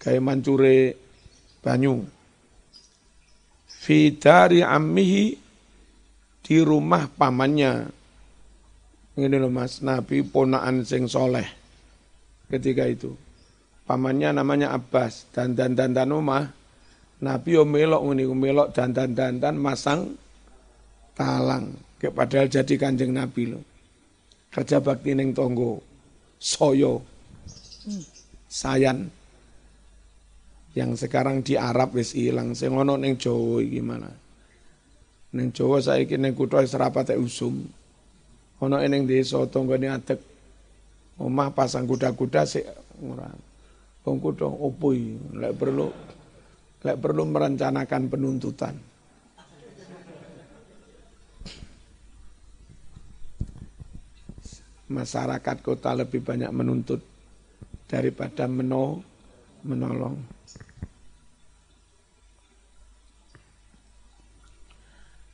[0.00, 0.96] Kayak mancure
[1.60, 2.08] banyu.
[3.68, 5.36] Fidari ammihi
[6.40, 7.92] di rumah pamannya.
[9.20, 9.84] Ini loh mas.
[9.84, 11.59] Nabi ponaan sing soleh
[12.50, 13.14] ketika itu.
[13.86, 16.50] Pamannya namanya Abbas, dan dan dan dan rumah.
[17.20, 20.14] Nabi yo melok ngene melok dan dan dan dan masang
[21.14, 21.74] talang.
[22.00, 23.60] Padahal jadi kanjeng Nabi lo.
[24.50, 25.78] Kerja bakti neng tonggo,
[26.40, 27.04] soyo,
[28.50, 29.06] sayan.
[30.70, 34.10] Yang sekarang di Arab wis ilang, sing ono ning Jawa gimana?
[35.34, 36.74] Ning Jawa saiki ning kutha wis
[37.18, 37.66] usum.
[38.62, 40.29] Ono ning desa tanggane adek
[41.20, 42.64] Omah pasang kuda-kuda sik
[43.04, 43.28] murah.
[44.08, 44.96] Wong kudu opo
[45.36, 45.92] lek perlu
[46.80, 48.74] lek perlu merencanakan penuntutan.
[54.90, 57.04] Masyarakat kota lebih banyak menuntut
[57.84, 59.04] daripada meno
[59.62, 60.16] menolong.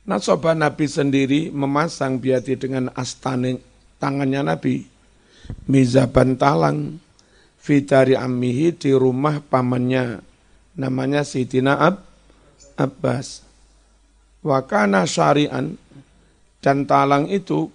[0.07, 0.23] Nah,
[0.55, 3.59] Nabi sendiri memasang biati dengan astaning
[3.99, 4.96] tangannya Nabi
[5.67, 6.99] Mizaban talang
[7.59, 10.23] fitari ammihi di rumah pamannya.
[10.77, 12.05] Namanya Sidina Ab,
[12.77, 13.43] Abbas.
[14.45, 15.75] Wakana syari'an
[16.61, 17.67] dan talang itu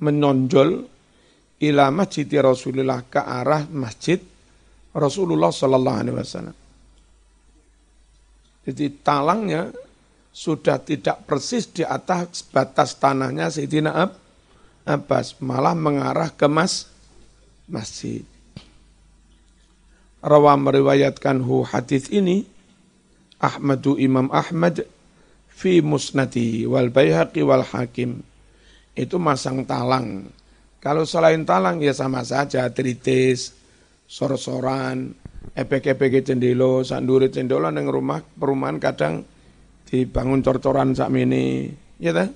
[0.00, 0.86] menonjol
[1.60, 4.20] ila masjid Rasulullah ke arah masjid
[4.94, 6.56] Rasulullah Sallallahu Alaihi Wasallam.
[8.64, 9.68] Jadi talangnya
[10.34, 14.23] sudah tidak persis di atas batas tanahnya Sayyidina Ab,
[14.84, 16.92] Abbas, malah mengarah ke mas,
[17.64, 18.20] masjid.
[20.20, 22.48] Rawa meriwayatkan hu hadis ini
[23.40, 24.84] Ahmadu Imam Ahmad
[25.48, 28.24] fi musnadi wal bayhaqi wal hakim.
[28.96, 30.28] Itu masang talang.
[30.80, 33.56] Kalau selain talang ya sama saja tritis,
[34.04, 35.16] sor-soran,
[35.56, 39.24] epek-epek cendelo, sanduri cendolo yang rumah perumahan kadang
[39.88, 42.28] dibangun cor-coran ini, ya kan?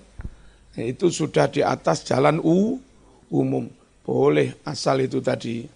[0.86, 2.78] Itu sudah di atas jalan u,
[3.32, 3.66] umum.
[4.06, 5.66] Boleh asal itu tadi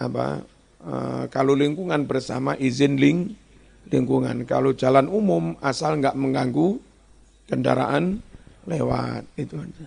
[0.00, 0.42] apa
[0.82, 3.30] uh, kalau lingkungan bersama izin ling
[3.92, 4.42] lingkungan.
[4.48, 6.80] Kalau jalan umum asal nggak mengganggu
[7.46, 8.18] kendaraan
[8.66, 9.86] lewat itu aja.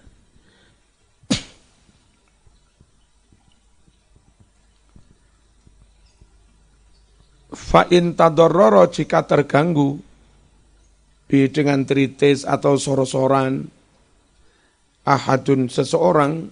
[7.55, 9.95] Fa'in tadororo jika terganggu
[11.25, 13.74] bi dengan tritis atau sorosoran
[15.05, 16.49] ahadun seseorang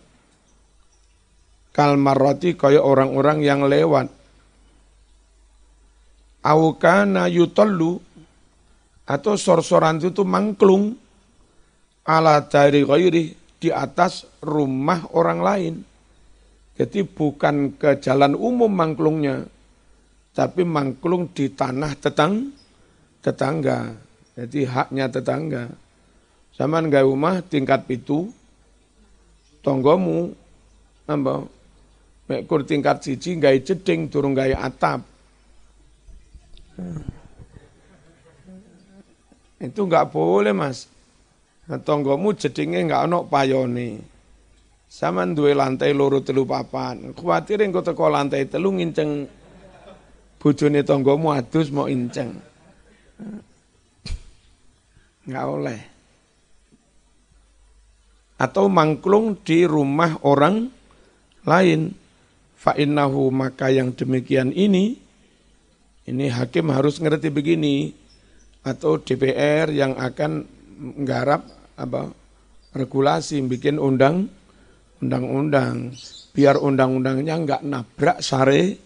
[1.73, 4.07] kalmaroti kaya orang-orang yang lewat
[6.45, 7.97] awkana yutallu
[9.03, 10.95] atau sorsoran itu mangklung
[12.03, 15.75] ala dari ghairi di atas rumah orang lain.
[16.73, 19.45] Jadi bukan ke jalan umum mangklungnya,
[20.33, 22.49] tapi mangklung di tanah tetang,
[23.21, 23.93] tetangga.
[24.33, 25.69] Jadi haknya tetangga.
[26.57, 28.33] Zaman gak rumah tingkat itu,
[29.63, 30.35] tonggomu,
[31.07, 31.47] apa,
[32.27, 35.01] mekur tingkat siji gaya jeding, turun gaya atap.
[39.63, 40.91] Itu enggak boleh mas.
[41.71, 44.03] Nah, tonggomu jedingnya enggak ono payone.
[44.91, 47.15] Sama duwe lantai loro telu papan.
[47.15, 49.25] Kuatir engko teko lantai telu nginceng
[50.37, 52.35] bojone tonggomu adus mau inceng
[55.23, 55.79] nggak oleh.
[58.43, 60.67] Atau mangklung di rumah orang
[61.47, 61.95] lain.
[62.59, 64.95] Fa'innahu maka yang demikian ini,
[66.07, 67.91] ini hakim harus ngerti begini,
[68.63, 70.47] atau DPR yang akan
[70.79, 71.43] menggarap
[71.75, 72.07] apa
[72.71, 74.31] regulasi, bikin undang
[75.03, 75.91] undang-undang,
[76.31, 78.79] biar undang-undangnya nggak nabrak syari,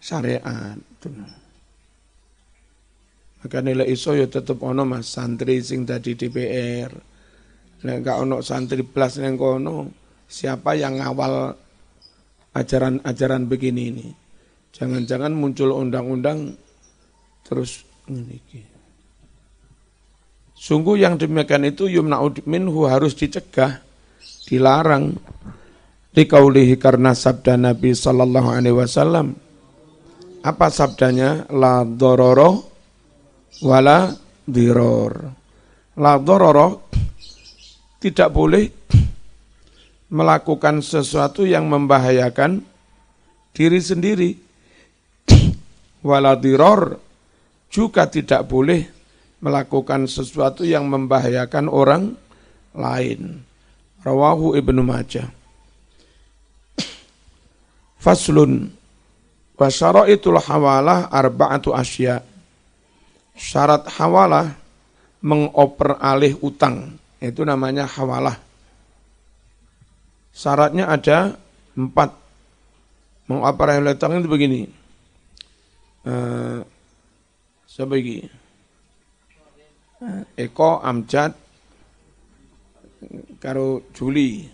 [0.00, 0.80] syariat.
[3.44, 7.17] Maka nilai iso ya tetep ono mas santri sing tadi DPR.
[7.78, 9.86] Nek gak ono santri plus neng kono,
[10.26, 11.54] siapa yang ngawal
[12.58, 14.08] ajaran-ajaran begini ini?
[14.74, 16.58] Jangan-jangan muncul undang-undang
[17.46, 18.38] terus ini.
[20.58, 23.78] Sungguh yang demikian itu yumna'ud minhu harus dicegah,
[24.50, 25.14] dilarang.
[26.08, 29.38] Dikaulihi karena sabda Nabi Sallallahu Alaihi Wasallam.
[30.42, 31.46] Apa sabdanya?
[31.54, 32.66] La dororo
[33.62, 34.10] wala
[34.42, 35.14] diror.
[35.94, 36.90] La dororo
[37.98, 38.70] tidak boleh
[40.08, 42.64] melakukan sesuatu yang membahayakan
[43.52, 44.30] diri sendiri.
[46.02, 46.96] Wala diror
[47.68, 48.86] juga tidak boleh
[49.42, 52.14] melakukan sesuatu yang membahayakan orang
[52.74, 53.42] lain.
[54.02, 55.26] Rawahu Ibnu Majah.
[57.98, 58.70] Faslun
[59.58, 62.22] wa syaraitul hawalah arba'atu asya'
[63.38, 64.54] syarat hawalah
[65.22, 66.98] mengoper alih utang.
[67.18, 68.38] Itu namanya hawalah.
[70.30, 71.34] Syaratnya ada
[71.74, 72.14] empat.
[73.28, 74.64] Mengoper alih utang itu begini.
[76.06, 76.64] Uh,
[77.68, 78.24] sebagi.
[80.00, 81.34] Uh, Eko Amjad
[83.42, 84.46] karo Juli.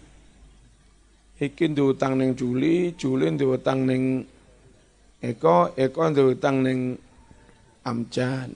[1.34, 4.24] Iki utang ning Juli, Juli utang ning
[5.20, 6.96] Eko, Eko utang ning
[7.84, 8.48] Amjad.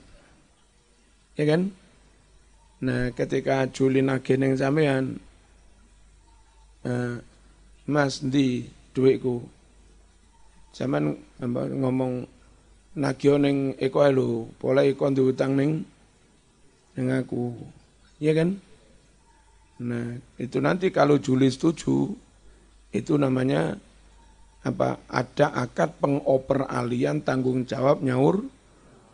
[1.37, 1.71] Ya kan?
[2.79, 5.19] Nah, ketika Juli nagih ning sampean
[6.87, 7.19] uh,
[7.89, 9.43] Mas di duitku.
[10.71, 11.17] Zaman
[11.49, 12.23] ngomong
[12.95, 14.29] nagih ning eko lho,
[14.61, 15.83] pola eko utang ning
[16.95, 17.57] ning aku.
[18.21, 18.59] Ya kan?
[19.79, 22.11] Nah, itu nanti kalau Juli setuju,
[22.89, 23.77] Itu namanya
[24.65, 24.97] apa?
[25.05, 28.49] Ada akad pengoperalian tanggung jawab nyaur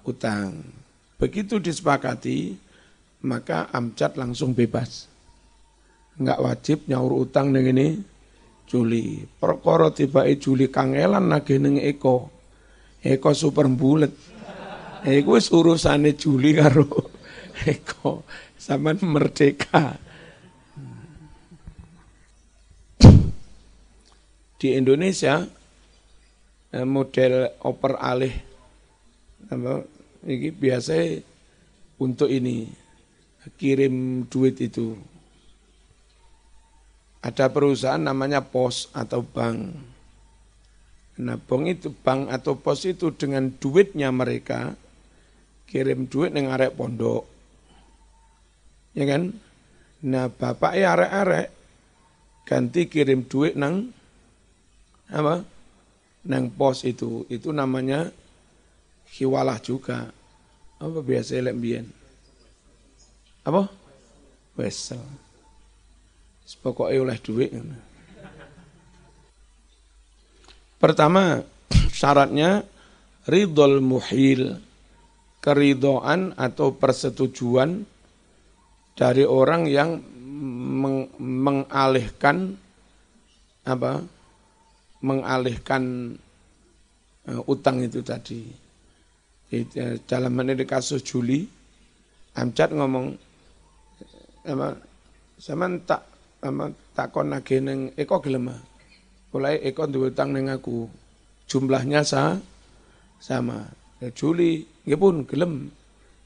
[0.08, 0.64] utang.
[1.20, 2.56] Begitu disepakati,
[3.26, 5.10] maka amcat langsung bebas.
[6.16, 8.00] Enggak wajib nyaur utang dengan ini
[8.70, 9.26] Juli.
[9.26, 12.30] Perkara tiba Juli kangelan nagih ning Eko.
[13.02, 14.14] Eko super bulet.
[15.04, 16.88] Eko wis urusane Juli karo
[17.74, 18.24] Eko.
[18.56, 19.98] Sama merdeka.
[24.56, 25.44] Di Indonesia
[26.72, 28.34] eh, model oper alih
[29.46, 29.84] apa
[30.26, 31.22] ini biasa
[32.02, 32.66] untuk ini
[33.58, 34.98] kirim duit itu
[37.26, 39.74] ada perusahaan namanya pos atau bank.
[41.18, 44.78] Nah, bank itu bank atau pos itu dengan duitnya mereka
[45.66, 47.26] kirim duit neng arek pondok.
[48.94, 49.34] Ya kan?
[50.06, 51.50] Nah, bapak ya arek-arek
[52.46, 53.90] ganti kirim duit nang
[55.10, 55.42] apa?
[56.30, 57.26] Nang pos itu.
[57.26, 58.14] Itu namanya
[59.18, 60.14] hiwalah juga.
[60.78, 61.58] Apa biasa lek
[63.46, 63.70] Apa?
[64.58, 65.02] Wesel.
[66.62, 67.54] Pokoknya oleh duit.
[70.82, 71.42] Pertama,
[71.98, 72.66] syaratnya
[73.30, 74.58] ridol muhil,
[75.42, 77.86] keridoan atau persetujuan
[78.98, 80.02] dari orang yang
[80.82, 82.58] meng mengalihkan
[83.66, 84.02] apa?
[85.06, 86.18] mengalihkan
[87.30, 88.42] uh, utang itu tadi.
[89.54, 91.46] Jadi, dalam menit kasus Juli,
[92.36, 93.16] Amcat ngomong,
[94.46, 96.02] sama tak
[96.46, 98.54] ama takon nagih ning Eko gelem.
[99.34, 100.88] Mulai Eko duwe utang ning aku.
[101.50, 102.38] Jumlahnya sa
[103.20, 103.66] sama.
[104.00, 105.74] Ya, Juli nggih pun gelem.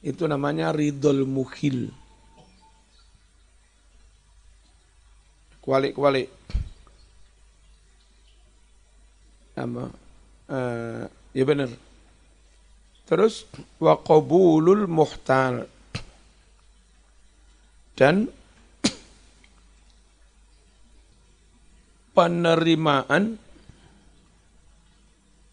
[0.03, 1.91] Itu namanya ridol mukhil.
[5.59, 6.31] Kualik-kualik.
[9.59, 9.85] Apa?
[10.49, 11.03] Uh,
[11.35, 11.69] ya benar.
[13.03, 13.43] Terus
[13.81, 15.67] wa qabulul muhtal.
[17.99, 18.23] Dan
[22.15, 23.35] penerimaan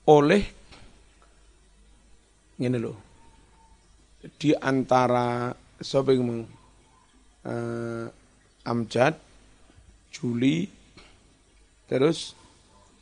[0.06, 0.42] oleh
[2.62, 2.98] ini loh
[4.38, 5.50] di antara
[5.82, 6.22] sobeng
[7.42, 8.06] uh,
[8.66, 9.14] Amjad,
[10.10, 10.66] Juli,
[11.86, 12.34] terus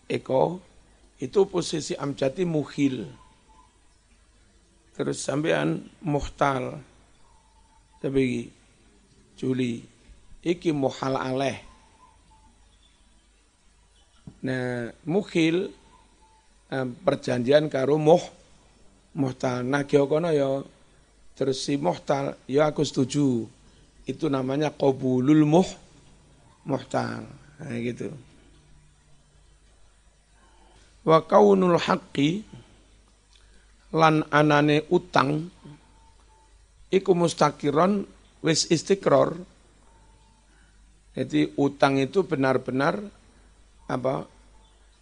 [0.09, 0.61] Eko
[1.21, 3.05] itu posisi Amjad muhil.
[4.95, 6.81] Terus sampean muhtal.
[7.99, 8.53] Tapi
[9.35, 9.83] Juli
[10.45, 11.75] iki muhal aleh
[14.45, 15.73] Nah, mukhil
[16.69, 18.21] eh, perjanjian karo muh
[19.17, 19.65] muhtal.
[19.65, 20.61] Nah, kono ya
[21.33, 23.49] terus si muhtal ya aku setuju.
[24.05, 25.69] Itu namanya qabulul muh
[26.69, 27.25] muhtal.
[27.25, 28.13] Nah, gitu.
[31.09, 32.45] Wa kaunul haqqi
[33.97, 35.49] lan anane utang
[36.93, 38.05] iku mustakiron
[38.45, 39.41] wis istiqror.
[41.17, 43.01] Jadi utang itu benar-benar
[43.89, 44.29] apa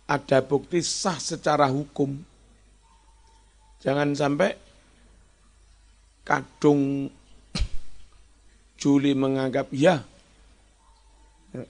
[0.07, 2.15] ada bukti sah secara hukum.
[3.83, 4.55] Jangan sampai
[6.23, 7.11] kadung
[8.79, 10.03] Juli menganggap ya,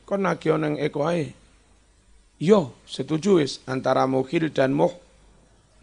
[0.05, 1.09] kok nagih nang eko.
[2.43, 4.93] Yo, setuju wis antara mukhil dan muh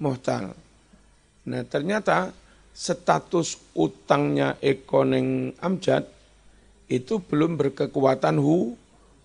[0.01, 0.57] muhtal.
[1.49, 2.33] Nah, ternyata
[2.73, 6.07] status utangnya Eko neng Amjad
[6.89, 8.73] itu belum berkekuatan hu,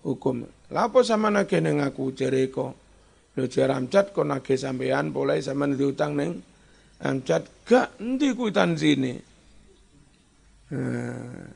[0.05, 0.45] hukum.
[0.69, 2.73] Lapo sama nagih neng aku jere Eko?
[3.35, 6.39] Lho jar amcat kok nagih sampean boleh sama diutang neng
[7.03, 9.13] amcat gak endi kuwi tanzine.
[10.65, 11.53] Hmm.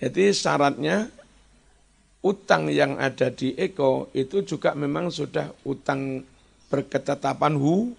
[0.00, 1.12] Jadi syaratnya
[2.20, 6.20] utang yang ada di Eko itu juga memang sudah utang
[6.68, 7.92] berketetapan hu,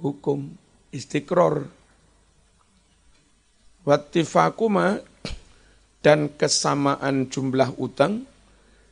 [0.00, 0.48] hukum
[0.92, 1.68] istiqror.
[3.84, 5.00] Wattifakuma
[6.04, 8.28] dan kesamaan jumlah utang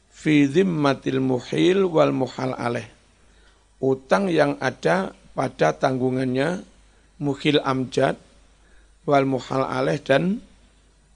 [0.08, 2.88] fi dhimmatil muhil wal muhal aleh.
[3.76, 6.64] Utang yang ada pada tanggungannya
[7.20, 8.16] muhil amjad
[9.04, 10.40] wal muhal aleh dan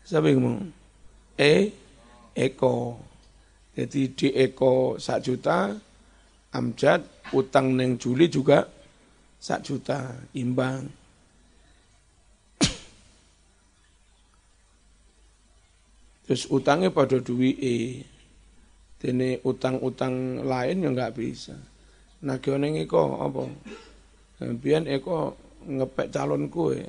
[0.04, 0.68] yang
[1.40, 1.72] E,
[2.36, 3.09] eko.
[3.70, 5.70] Jadi di eko sak juta,
[6.54, 8.66] amjad, utang neng Juli juga
[9.38, 10.90] sak juta, imbang.
[16.26, 18.02] Terus utangnya pada duwi e.
[19.00, 21.56] Dene utang-utang lain yang nggak bisa.
[22.20, 23.48] Nah ning eko apa?
[24.60, 25.32] Biyen eko
[25.64, 26.84] ngepek calon kue.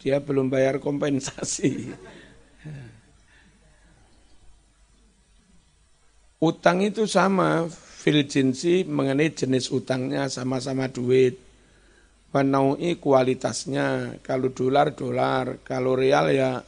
[0.00, 1.92] Dia belum bayar kompensasi.
[6.40, 11.36] Utang itu sama, fil jinsi mengenai jenis utangnya sama-sama duit.
[12.32, 16.64] Wanaui kualitasnya, kalau dolar, dolar, kalau real ya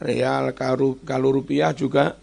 [0.00, 0.96] real, kalau,
[1.28, 2.16] rupiah juga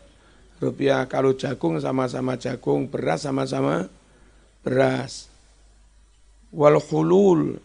[0.57, 3.85] rupiah, kalau jagung sama-sama jagung, beras sama-sama
[4.63, 5.29] beras.
[6.55, 7.59] Wal hulul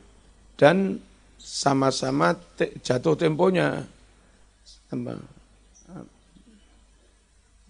[0.59, 0.99] dan
[1.39, 3.87] sama-sama te, jatuh temponya.
[4.91, 5.15] Sama.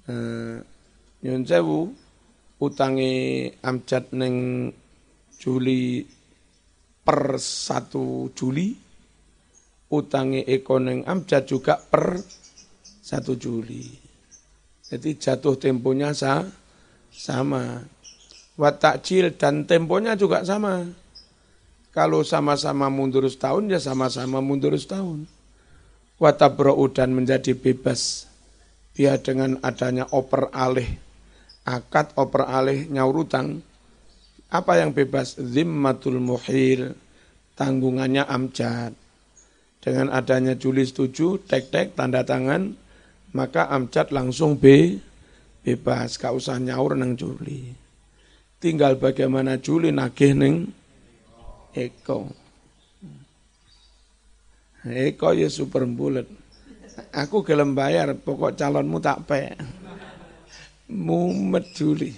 [0.09, 0.65] Uh,
[1.23, 1.91] nyun sewu
[2.59, 4.69] utangi Amjad neng
[5.39, 6.03] Juli
[7.03, 8.75] per satu Juli
[9.89, 12.21] utangi Eko neng Amjad juga per
[13.01, 13.89] satu Juli.
[14.89, 16.45] Jadi jatuh temponya sa,
[17.09, 17.81] sama.
[18.59, 20.85] Watakjil dan temponya juga sama.
[21.95, 25.25] Kalau sama-sama mundur setahun ya sama-sama mundur setahun.
[26.19, 28.27] Watabro'u dan menjadi bebas.
[28.93, 31.08] Dia dengan adanya oper alih
[31.69, 33.61] akad oper alih nyaur utang,
[34.49, 35.37] apa yang bebas?
[35.37, 36.97] Zimmatul muhil,
[37.53, 38.97] tanggungannya amjad.
[39.79, 42.73] Dengan adanya Juli setuju, tek-tek, tanda tangan,
[43.37, 44.97] maka amjad langsung B,
[45.61, 47.69] bebas, gak usah nyaur nang Juli.
[48.59, 50.67] Tinggal bagaimana Juli nagih neng
[51.77, 52.27] Eko.
[54.83, 56.27] Eko ya super bulat.
[57.15, 59.55] Aku gelem bayar, pokok calonmu tak pe
[60.89, 62.11] mumet Juli.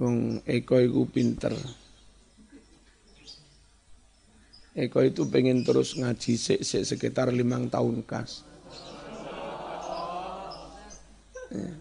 [0.00, 1.52] Wong Eko itu pinter.
[4.72, 8.48] Eko itu pengen terus ngaji se -se sekitar limang tahun kas.
[11.52, 11.79] Ya.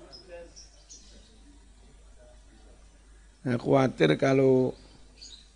[3.40, 4.76] Nah, khawatir kalau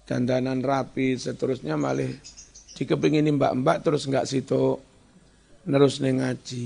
[0.08, 2.08] dandanan rapi seterusnya malah
[2.80, 4.80] dikepingin mbak-mbak terus nggak situ
[5.64, 6.66] terus nih ngaji.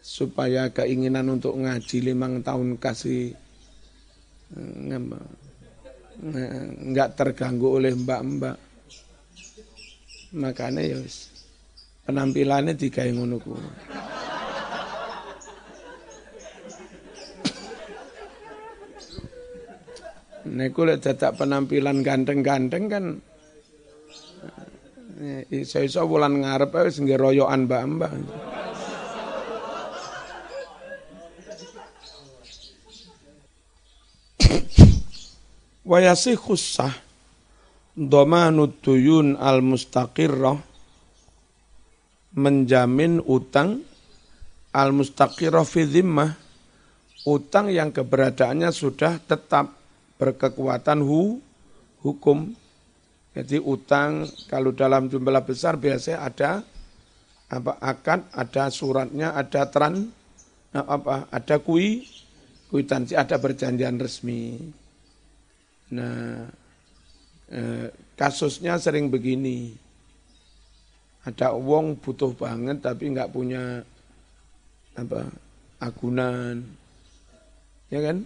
[0.00, 3.34] Supaya keinginan untuk ngaji limang tahun kasih
[6.94, 8.56] nggak terganggu oleh mbak-mbak.
[10.34, 10.98] Makanya ya
[12.06, 13.38] penampilannya tiga yang ngono
[20.44, 23.04] Niku lek dadak penampilan ganteng-ganteng kan
[25.24, 28.12] eh, iso-iso wulan ngarep wis nggih royokan mbak-mbak.
[35.84, 36.92] Wa yasikhu sah
[37.92, 40.56] dhamanud tuyun al mustaqirrah
[42.34, 43.84] menjamin utang
[44.74, 46.32] al mustaqirrah fi dhimmah
[47.28, 49.83] utang yang keberadaannya sudah tetap
[50.18, 51.40] berkekuatan hu,
[52.04, 52.52] hukum.
[53.34, 56.50] Jadi utang kalau dalam jumlah besar biasanya ada
[57.50, 60.14] apa akad, ada suratnya, ada tran,
[60.70, 62.06] apa ada kui,
[62.70, 64.70] kuitansi, ada perjanjian resmi.
[65.94, 66.46] Nah,
[67.50, 69.74] eh, kasusnya sering begini.
[71.24, 73.80] Ada uang butuh banget tapi nggak punya
[74.94, 75.26] apa
[75.80, 76.60] agunan,
[77.88, 78.22] ya kan?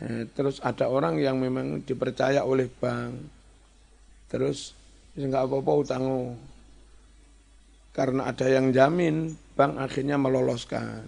[0.00, 3.12] Eh, terus ada orang yang memang dipercaya oleh bank.
[4.32, 4.72] Terus
[5.12, 6.04] nggak apa-apa utang
[7.90, 11.04] Karena ada yang jamin, bank akhirnya meloloskan.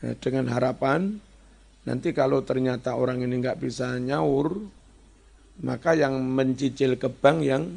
[0.00, 1.20] Eh, dengan harapan
[1.84, 4.56] nanti kalau ternyata orang ini nggak bisa nyaur,
[5.60, 7.76] maka yang mencicil ke bank yang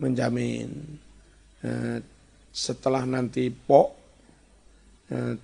[0.00, 0.72] menjamin.
[1.60, 2.00] Eh,
[2.48, 4.08] setelah nanti pok,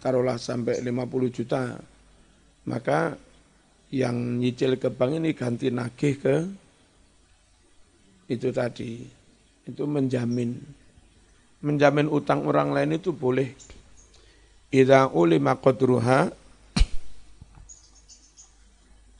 [0.00, 1.76] taruhlah sampai 50 juta,
[2.66, 3.14] maka
[3.92, 6.36] yang nyicil ke bank ini ganti nagih ke
[8.32, 9.04] itu tadi.
[9.68, 10.56] Itu menjamin.
[11.60, 13.52] Menjamin utang orang lain itu boleh.
[14.72, 16.32] Idza ulima qadruha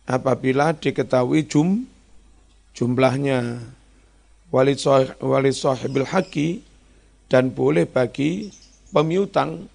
[0.09, 1.85] apabila diketahui jum
[2.73, 3.61] jumlahnya
[4.49, 6.65] wali sahib, wali sahibil haki
[7.29, 8.49] dan boleh bagi
[8.89, 9.69] pemiutang.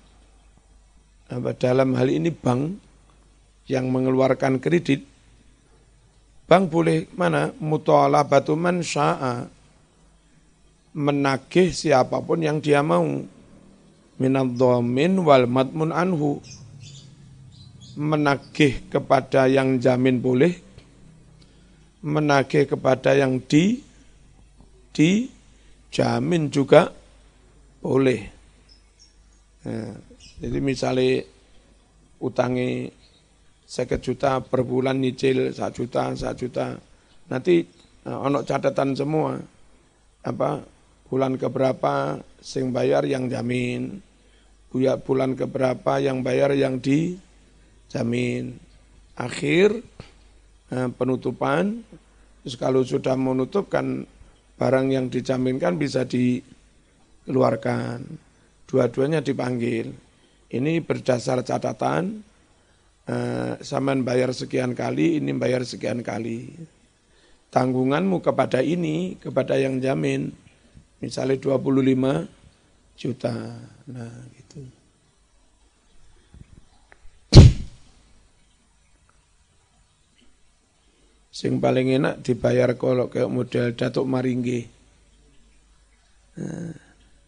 [1.29, 2.86] Apa dalam hal ini bank
[3.67, 5.03] yang mengeluarkan kredit,
[6.47, 7.51] bank boleh mana?
[8.23, 9.51] Batu man sya'a.
[10.97, 13.05] Menagih siapa pun yang dia mau.
[14.17, 16.41] Minad dhamin wal matmun anhu.
[17.99, 20.57] Menagih kepada yang jamin boleh.
[22.01, 23.83] Menagih kepada yang di
[24.89, 25.29] di
[25.93, 26.89] jamin juga
[27.83, 28.21] boleh.
[29.67, 29.93] Nah,
[30.41, 31.21] jadi misalnya
[32.17, 32.89] utangi
[33.67, 36.79] seket juta per bulan nyicil satu juta satu juta.
[37.27, 37.67] Nanti
[38.07, 39.35] uh, ono catatan semua.
[40.23, 40.63] Apa
[41.11, 43.99] bulan keberapa sing bayar yang jamin.
[45.03, 48.55] Bulan keberapa yang bayar yang dijamin.
[49.19, 49.83] Akhir
[50.71, 51.83] uh, penutupan.
[52.47, 54.07] Terus kalau sudah menutup kan
[54.55, 57.99] barang yang dijaminkan bisa dikeluarkan
[58.63, 59.91] dua-duanya dipanggil.
[60.47, 62.23] Ini berdasar catatan
[63.07, 66.53] eh, saman bayar sekian kali, ini bayar sekian kali.
[67.47, 70.29] Tanggunganmu kepada ini, kepada yang jamin,
[70.99, 72.27] misalnya 25
[72.99, 73.35] juta.
[73.87, 74.61] Nah, gitu.
[81.37, 84.65] Sing paling enak dibayar kalau kayak model Datuk Maringgi.
[86.41, 86.73] Nah,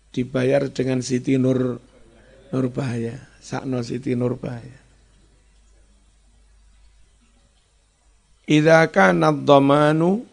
[0.10, 1.78] dibayar dengan Siti Nur
[2.50, 4.79] Nurbaya, Sakno Siti Nurbaya.
[8.50, 10.26] Idza kana dhamanu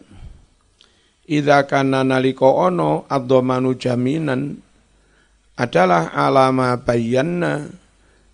[1.29, 4.57] idza kana nalika ana ad-dhamanu jaminan
[5.53, 7.69] adalah alama bayanna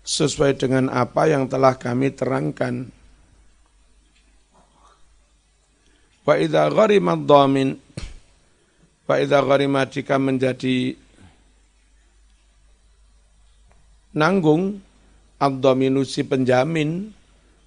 [0.00, 2.88] sesuai dengan apa yang telah kami terangkan.
[6.24, 7.76] Wa idza gharima dhamin
[9.04, 10.96] wa idza gharima jika menjadi
[14.16, 14.80] nanggung
[15.36, 15.60] ad
[16.08, 17.12] si penjamin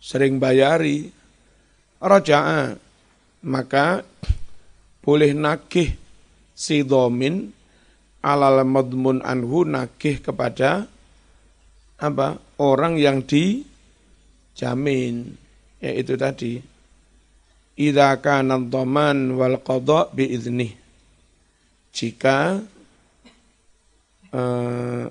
[0.01, 1.16] sering bayari
[2.01, 2.77] raja'a.
[3.47, 4.01] Maka
[5.05, 5.93] boleh nakih
[6.51, 7.53] si domin
[8.25, 10.89] alal madmun anhu nakih kepada
[12.01, 12.41] apa?
[12.57, 13.77] Orang yang dijamin
[15.77, 16.57] yaitu tadi.
[17.77, 20.87] Idza kana dhaman wal qada bi idnih
[21.97, 22.61] jika
[24.29, 25.05] eh,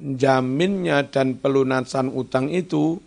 [0.00, 2.98] jaminnya dan pelunasan utang itu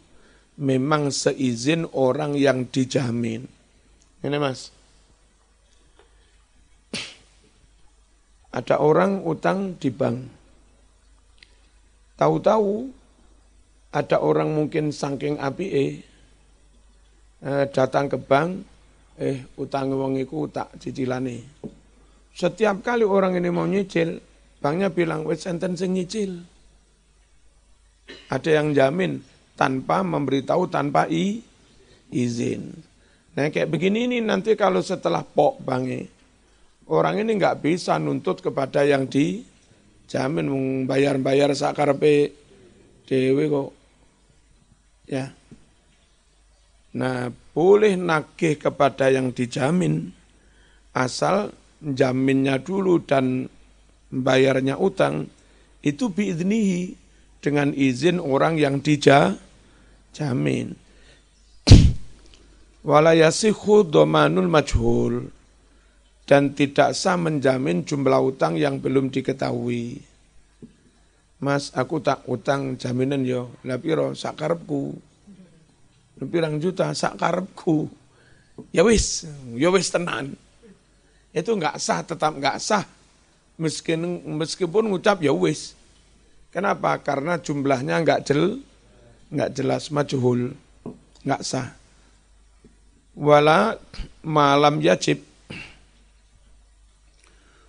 [0.59, 3.47] memang seizin orang yang dijamin.
[4.21, 4.69] Ini mas.
[8.53, 10.17] Ada orang utang di bank.
[12.13, 12.93] Tahu-tahu
[13.93, 18.51] ada orang mungkin saking api eh, datang ke bank,
[19.17, 21.65] eh utang wong iku tak cicilane.
[22.33, 24.17] Setiap kali orang ini mau nyicil,
[24.61, 26.41] banknya bilang wes enten sing nyicil.
[28.29, 29.21] Ada yang jamin,
[29.53, 31.41] tanpa memberitahu tanpa i,
[32.09, 32.73] izin.
[33.33, 36.05] Nah kayak begini ini nanti kalau setelah pok bangi,
[36.89, 42.33] orang ini nggak bisa nuntut kepada yang dijamin membayar-bayar sakarpe
[43.09, 43.69] dewe kok.
[45.09, 45.35] Ya.
[46.93, 50.13] Nah, boleh nagih kepada yang dijamin
[50.93, 51.49] asal
[51.81, 53.49] jaminnya dulu dan
[54.13, 55.25] bayarnya utang
[55.81, 57.02] itu biidnihi
[57.43, 60.71] dengan izin orang yang dijamin.
[62.87, 65.27] Walayasihu domanul majhul
[66.23, 69.99] dan tidak sah menjamin jumlah utang yang belum diketahui.
[71.43, 74.95] Mas, aku tak utang jaminan yo, lah piro sakarepku.
[76.23, 77.91] Pirang juta sakarepku.
[78.71, 79.27] Ya wis,
[79.59, 80.39] ya wis tenan.
[81.35, 82.87] Itu enggak sah, tetap enggak sah.
[83.59, 85.75] Meskipun meskipun ngucap ya wis.
[86.53, 87.01] Kenapa?
[87.01, 88.61] Karena jumlahnya enggak jel,
[89.33, 90.53] enggak jelas, majhul,
[91.25, 91.73] enggak sah.
[93.17, 93.73] Wala
[94.21, 95.25] malam yajib,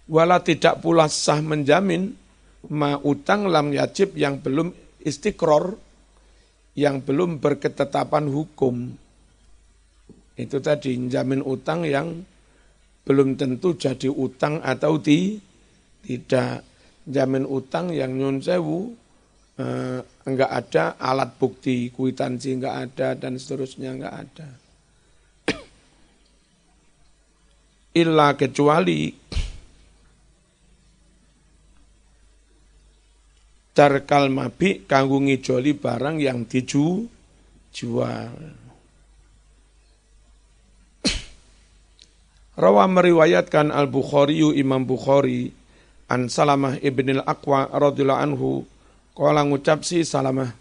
[0.04, 2.12] wala tidak pula sah menjamin
[2.68, 5.80] ma utang lam yajib yang belum istiqror,
[6.76, 8.92] yang belum berketetapan hukum.
[10.36, 12.20] Itu tadi jamin utang yang
[13.04, 15.40] belum tentu jadi utang atau ti,
[16.04, 16.73] tidak
[17.04, 18.96] jamin utang yang nyun sewu
[19.60, 24.48] eh, enggak ada alat bukti kuitansi enggak ada dan seterusnya enggak ada.
[28.02, 29.12] Illa kecuali
[33.74, 37.04] tarkal mabi kanggo ngijoli barang yang diju
[37.74, 38.38] jual.
[42.62, 45.63] Rawa meriwayatkan Al-Bukhari Imam Bukhari
[46.08, 48.48] An Salamah ibn al-Aqwa radhiyallahu anhu
[49.16, 50.52] qala ngucap si Salamah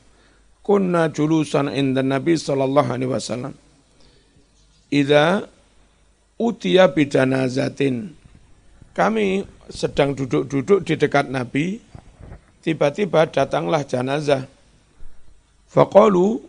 [0.64, 3.54] kunna julusan inda Nabi sallallahu alaihi wasallam.
[4.88, 5.50] Idza
[6.39, 8.16] utiya bidanazatin
[8.94, 11.82] kami sedang duduk-duduk di dekat Nabi
[12.64, 14.46] tiba-tiba datanglah jenazah.
[15.68, 16.39] Faqalu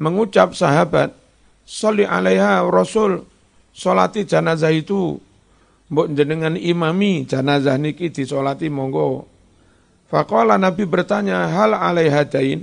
[0.00, 1.12] mengucap sahabat
[1.64, 3.24] Salli alaiha Rasul,
[3.72, 5.16] solati jenazah itu
[5.88, 9.28] mbok jenengan imami jenazah niki disolati monggo.
[10.08, 12.62] Faqala Nabi bertanya, hal alaihadain,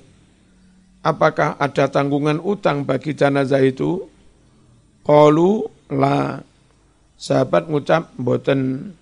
[1.04, 4.08] apakah ada tanggungan utang bagi jenazah itu?
[5.02, 6.40] Qalu la.
[7.22, 8.94] Sahabat ngucap mboten.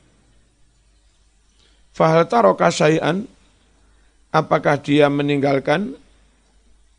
[1.95, 3.23] Fahal taroka syai'an,
[4.31, 5.95] apakah dia meninggalkan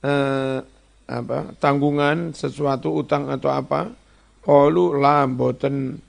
[0.01, 0.59] eh,
[1.11, 3.93] apa tanggungan sesuatu utang atau apa?
[4.41, 6.01] Qalu la mboten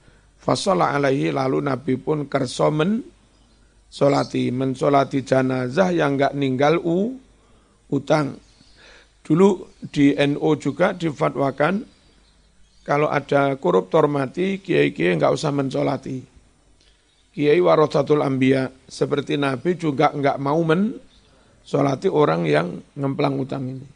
[0.42, 2.98] Fasolah alaihi lalu Nabi pun kersomen
[3.86, 7.14] solati, mensolati jenazah yang enggak ninggal u,
[7.94, 8.34] utang.
[9.22, 11.86] Dulu di NO juga difatwakan
[12.82, 16.18] kalau ada koruptor mati, kiai-kiai enggak usah mensolati.
[17.30, 23.86] Kiai warosatul ambia seperti Nabi juga enggak mau mensolati orang yang ngemplang utang ini.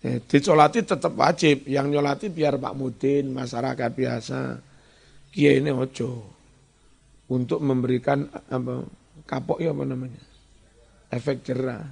[0.00, 4.69] Eh, disolati tetap wajib, yang nyolati biar Pak Mudin, masyarakat biasa
[5.30, 6.26] kiai ini ojo
[7.30, 8.82] untuk memberikan apa
[9.26, 10.20] kapok ya apa namanya
[11.10, 11.82] efek jerah.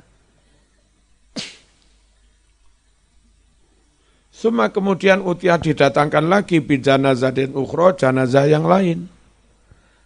[4.39, 9.11] Semua kemudian utia didatangkan lagi bijanazah dan ukhro, janazah yang lain.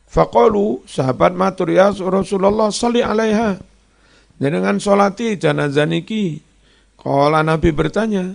[0.09, 3.61] Faqalu, sahabat matur ya Rasulullah salli alaiha.
[4.41, 6.41] Dengan solati janazah niki.
[6.97, 8.33] Kala Nabi bertanya,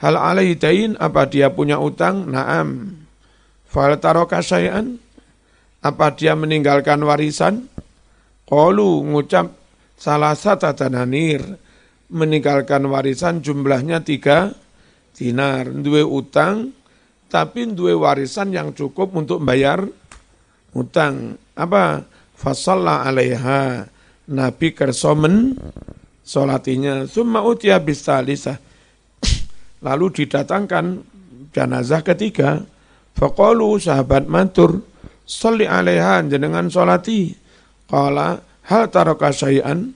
[0.00, 0.56] hal alaihi
[0.96, 2.32] apa dia punya utang?
[2.32, 2.96] Naam.
[3.76, 4.00] Fal?
[5.84, 7.68] Apa dia meninggalkan warisan?
[8.48, 9.52] Qalu ngucap
[10.00, 11.44] salah satu tananir
[12.08, 14.56] meninggalkan warisan jumlahnya tiga
[15.12, 15.68] dinar.
[15.68, 16.72] Dua utang,
[17.28, 19.84] tapi dua warisan yang cukup untuk bayar
[20.72, 21.36] utang.
[21.52, 22.00] Apa?
[22.32, 23.92] Fasalla alaiha.
[24.32, 25.52] Nabi kersomen
[26.24, 27.04] solatinya.
[27.04, 28.56] Summa utia bisalisah.
[29.84, 30.84] Lalu didatangkan
[31.52, 32.64] jenazah ketiga.
[33.16, 34.84] Faqalu sahabat matur,
[35.26, 37.34] Salli alaiha jenengan solati.
[37.90, 38.38] Qala
[38.70, 39.90] hal taraka syai'an.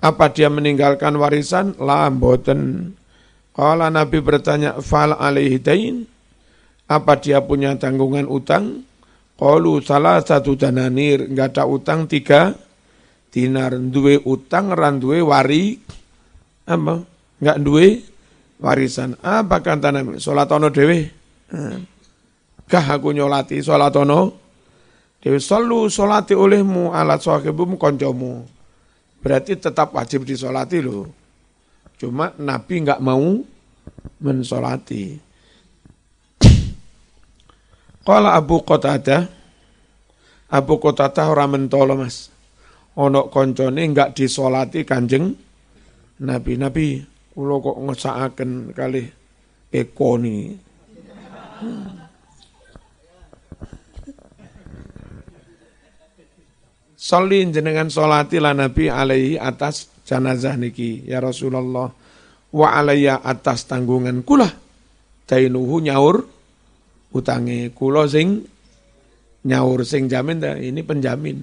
[0.00, 1.74] Apa dia meninggalkan warisan?
[1.82, 2.94] La mboten.
[3.50, 6.06] Qala Nabi bertanya, fal alaihi dain.
[6.86, 8.86] Apa dia punya tanggungan utang?
[9.34, 12.54] Qalu salah satu dananir, enggak ada utang tiga
[13.34, 13.74] dinar.
[13.74, 15.80] Duwe utang, ran duwe wari,
[16.68, 17.02] apa?
[17.40, 17.86] Enggak duwe
[18.60, 19.16] warisan.
[19.24, 20.20] Apa kata Nabi?
[20.20, 21.10] Salatono dewe.
[22.70, 24.38] Kah aku nyolati salatono?
[25.20, 28.46] Dewi selalu solati olehmu alat sahibumu koncomu.
[29.20, 31.04] Berarti tetap wajib disolati loh.
[32.00, 33.36] Cuma Nabi nggak mau
[34.24, 35.20] mensolati.
[38.00, 39.28] Kalau Abu Qatadah,
[40.48, 42.32] Abu Qatadah orang mentolo mas.
[42.96, 45.36] Onok koncone nggak disolati kanjeng
[46.24, 46.52] Nabi.
[46.56, 46.86] Nabi,
[47.30, 49.06] Kulo kok ngesakaken kali
[49.70, 50.50] Eko ni.
[56.98, 61.88] Salin jenengan solati la Nabi alaihi atas jenazah niki ya Rasulullah
[62.50, 64.50] wa alaiya atas tanggungan kula
[65.24, 66.26] dainuhu nyaur
[67.14, 68.42] utangi kula sing
[69.46, 71.38] nyaur sing jamin dah ini penjamin.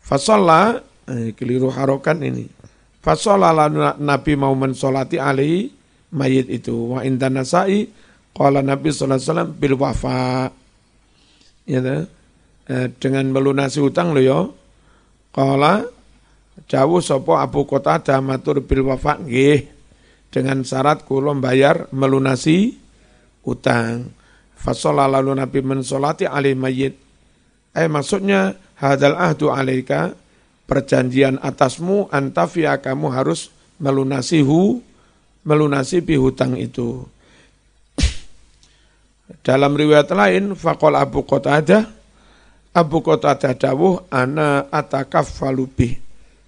[0.00, 0.78] Fasalla
[1.10, 2.59] eh, keliru harokan ini
[3.00, 5.72] Fasolala Nabi mau mensolati alaihi
[6.12, 6.92] mayit itu.
[6.96, 7.88] Wa inda nasai
[8.36, 10.52] qala Nabi sallallahu alaihi wasallam bil wafa.
[11.64, 14.40] Ya, eh, dengan melunasi utang lo ya.
[15.32, 15.86] Qala
[16.68, 19.80] jauh sopo Abu Kota matur bil wafa nggih.
[20.30, 22.76] Dengan syarat kula bayar melunasi
[23.48, 24.12] utang.
[24.60, 26.94] Fasolah lalu Nabi mensolati alaihi mayit.
[27.72, 30.12] Eh maksudnya hadal ahdu alaika
[30.70, 33.50] perjanjian atasmu antafia kamu harus
[33.82, 34.78] melunasi hu
[35.42, 37.02] melunasi pihutang itu.
[39.42, 41.90] Dalam riwayat lain faqol Abu Qatadah
[42.70, 45.94] Abu Qatadah dawuh ana atakaffalu bih.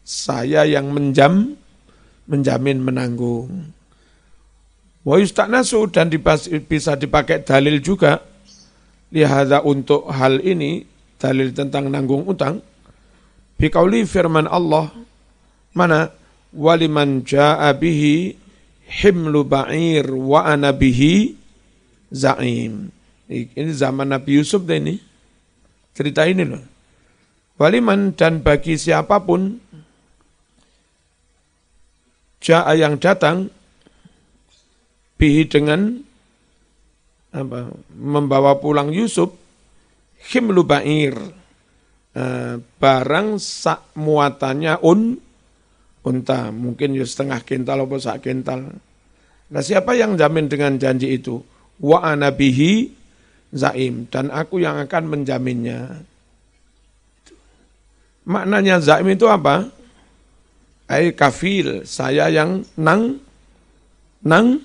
[0.06, 1.58] Saya yang menjam
[2.30, 3.74] menjamin menanggung.
[5.02, 6.14] Wa yusta'nasu dan
[6.62, 8.22] bisa dipakai dalil juga
[9.10, 10.86] lihada untuk hal ini
[11.18, 12.62] dalil tentang nanggung utang
[13.62, 14.90] Bikauli firman Allah,
[15.70, 16.10] mana
[16.50, 18.34] waliman ja'a bihi
[18.90, 21.38] himlu ba'ir wa ana bihi
[22.10, 22.90] za'im.
[23.30, 24.98] Ini zaman Nabi Yusuf deh ini.
[25.94, 26.58] Cerita ini loh.
[27.54, 29.54] Waliman dan bagi siapa pun
[32.42, 33.46] ja'a yang datang
[35.22, 36.02] bihi dengan
[37.30, 39.30] apa, membawa pulang Yusuf
[40.34, 41.14] himlu ba'ir
[42.12, 45.16] Eh, barang sak muatannya un
[46.02, 48.68] unta mungkin ya setengah kintal atau sak kintal.
[49.52, 51.40] Nah siapa yang jamin dengan janji itu?
[51.82, 52.94] wa ana bihi
[53.50, 56.06] zaim dan aku yang akan menjaminnya.
[58.22, 59.66] Maknanya zaim itu apa?
[60.86, 63.18] Ai kafil, saya yang nang
[64.22, 64.62] nang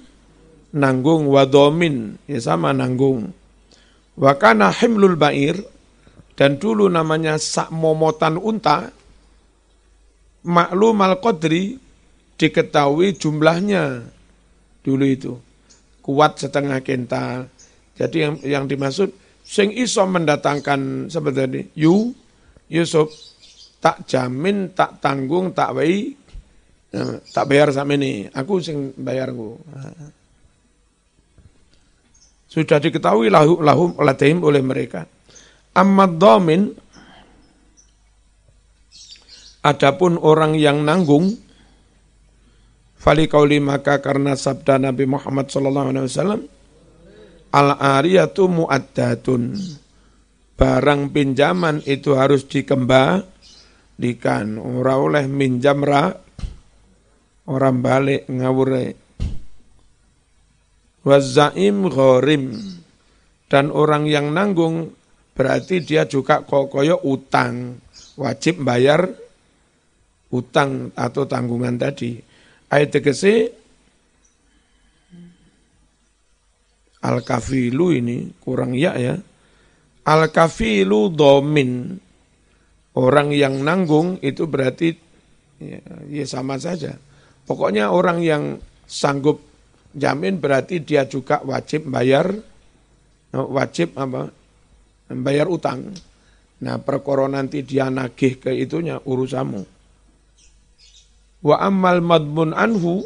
[0.75, 3.33] nanggung wadomin, ya sama nanggung.
[4.13, 5.57] Wakana himlul bair
[6.37, 8.93] dan dulu namanya sak momotan unta
[10.45, 11.81] maklum al qadri
[12.37, 14.05] diketahui jumlahnya
[14.85, 15.33] dulu itu
[16.07, 17.51] kuat setengah kental.
[17.99, 19.11] Jadi yang yang dimaksud
[19.43, 22.15] sing iso mendatangkan seperti ini, yu
[22.71, 23.11] Yusuf
[23.83, 26.15] tak jamin, tak tanggung, tak wei,
[26.91, 27.03] ya,
[27.35, 28.31] tak bayar sama ini.
[28.31, 29.59] Aku sing bayarku.
[32.47, 35.03] Sudah diketahui lahu lahum latihim oleh mereka.
[35.77, 36.73] Amma domin,
[39.61, 41.37] adapun orang yang nanggung,
[42.97, 46.41] Fali kauli maka karena sabda Nabi Muhammad sallallahu alaihi wasallam
[47.55, 49.55] al ariyatu muaddatun.
[50.57, 54.57] Barang pinjaman itu harus dikembalikan.
[54.57, 56.09] Ora oleh minjam ra
[57.47, 58.97] orang balik ngawure.
[61.05, 62.57] Wazaim ghorim.
[63.47, 64.91] Dan orang yang nanggung
[65.37, 67.77] berarti dia juga kokoyo utang.
[68.17, 69.05] Wajib bayar
[70.33, 72.17] utang atau tanggungan tadi.
[72.73, 73.53] Ayat tegese
[76.97, 79.15] Al-kafilu ini kurang ya ya.
[80.03, 81.95] Al-kafilu domin.
[82.97, 84.97] Orang yang nanggung itu berarti
[85.61, 85.77] ya,
[86.09, 86.97] ya sama saja.
[87.45, 88.43] Pokoknya orang yang
[88.89, 89.45] sanggup
[89.93, 92.33] jamin berarti dia juga wajib bayar
[93.31, 94.33] wajib apa?
[95.07, 95.95] Bayar utang.
[96.57, 99.61] Nah, perkara nanti dia nagih ke itunya urusamu.
[101.45, 103.05] Wa ammal madmun anhu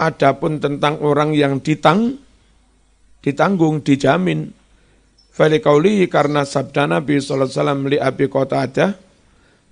[0.00, 2.16] adapun tentang orang yang ditang
[3.20, 4.48] ditanggung dijamin
[5.34, 8.94] fali kaulihi karena sabda Nabi wasallam li Abi Qatadah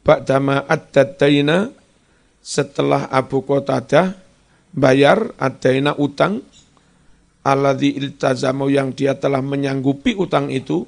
[0.03, 1.71] ba'dama ad-daina
[2.43, 4.15] setelah Abu Qatadah
[4.71, 6.43] bayar adaina utang
[7.43, 10.87] alladzi iltazamu yang dia telah menyanggupi utang itu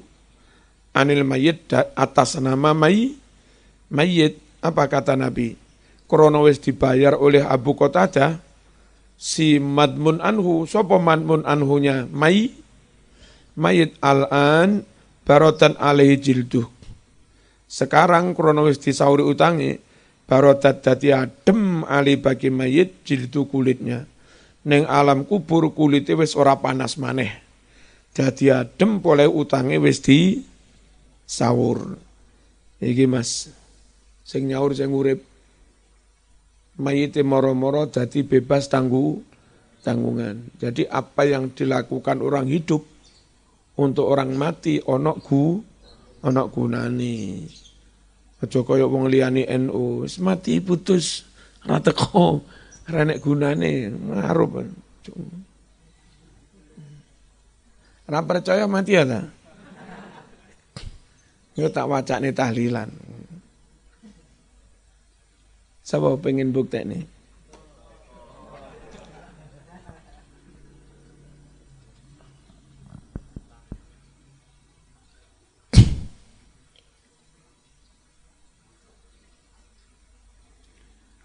[0.95, 3.15] anil mayit atas nama may
[3.89, 5.55] mayit apa kata Nabi?
[6.09, 8.41] Krono wis dibayar oleh Abu Qatadah
[9.13, 12.09] si madmun anhu sapa madmun anhunya?
[12.09, 12.49] Mai
[13.53, 14.81] mayit al-an
[15.21, 16.79] barotan alaihi jilduh
[17.69, 19.77] sekarang krono wis disauri utangi
[20.25, 24.09] barotat dadi adem ali bagi mayit jildu kulitnya.
[24.65, 27.29] Neng alam kubur kulitnya wis ora panas maneh.
[28.09, 30.41] Dadi adem boleh utangi wis di
[31.29, 32.01] sahur
[32.81, 33.53] iki mas
[34.25, 35.21] sing nyaur sing urip
[36.81, 39.21] mayite moro-moro jadi bebas tanggu
[39.83, 40.43] tanggungan.
[40.59, 42.83] Jadi apa yang dilakukan orang hidup
[43.79, 45.43] untuk orang mati onok gu
[46.23, 47.47] onok gunani.
[48.39, 51.27] Aja kaya wong liyane NU, wis mati putus
[51.67, 52.39] ra teko
[52.87, 54.63] renek gunane ngarup.
[58.07, 59.21] Ra percaya mati ya ta?
[61.59, 62.87] Yo tak wacane tahlilan.
[65.83, 66.99] Siapa pengen bukti ini?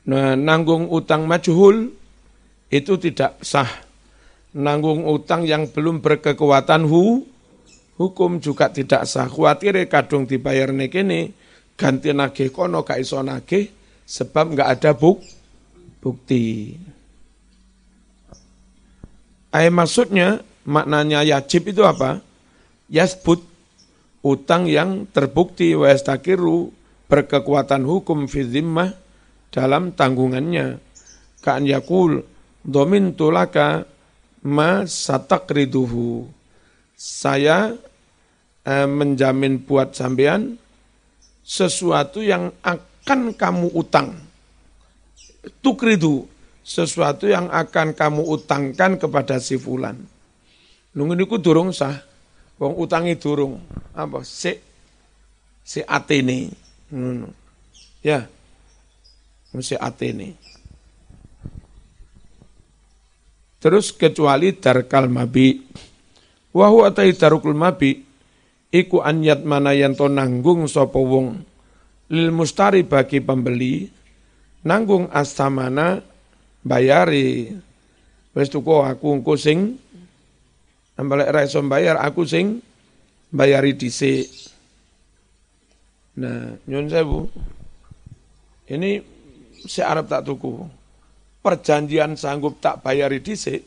[0.05, 1.89] Nah, nanggung utang majhul
[2.68, 3.70] itu tidak sah.
[4.53, 7.24] Nanggung utang yang belum berkekuatan hu,
[7.99, 9.26] hukum juga tidak sah.
[9.30, 11.34] Khawatir kadung dibayar nekene
[11.74, 13.70] ganti nagih kono ka iso nagih
[14.05, 15.22] sebab nggak ada buk,
[16.03, 16.76] bukti.
[19.55, 22.18] Ayat maksudnya maknanya yajib itu apa?
[22.90, 23.40] Yasbut
[24.24, 25.88] utang yang terbukti wa
[27.05, 28.42] berkekuatan hukum fi
[29.55, 30.82] dalam tanggungannya.
[31.45, 32.24] Ka'an yakul
[32.64, 33.86] domin tulaka
[34.42, 36.26] ma satakriduhu.
[36.95, 37.74] Saya
[38.64, 40.57] eh, menjamin buat sampean
[41.45, 44.16] sesuatu yang akan kamu utang.
[45.61, 46.24] Tukridu,
[46.64, 50.01] sesuatu yang akan kamu utangkan kepada si fulan.
[50.97, 52.01] Nunggu niku durung sah.
[52.57, 53.61] Wong utangi durung.
[53.92, 54.24] Apa?
[54.24, 54.57] Si
[55.61, 56.49] si atene.
[56.88, 57.28] Hmm.
[58.01, 58.24] Ya.
[59.61, 60.38] Si atene.
[63.61, 65.61] Terus kecuali darkal mabi.
[66.55, 68.07] Wahu atai darukul mabi.
[68.74, 71.46] Iku anyat mana yang to nanggung sopo wong
[72.11, 73.86] lil mustari bagi pembeli
[74.66, 76.02] nanggung astamana
[76.66, 77.55] bayari
[78.34, 79.78] wis tuku aku engko sing
[80.94, 82.62] Nambah ra iso bayar aku sing
[83.34, 84.30] bayari dhisik.
[86.22, 87.26] Nah, nyun sewu.
[88.70, 89.02] Ini
[89.66, 90.62] si Arab tak tuku.
[91.42, 93.66] Perjanjian sanggup tak bayari dhisik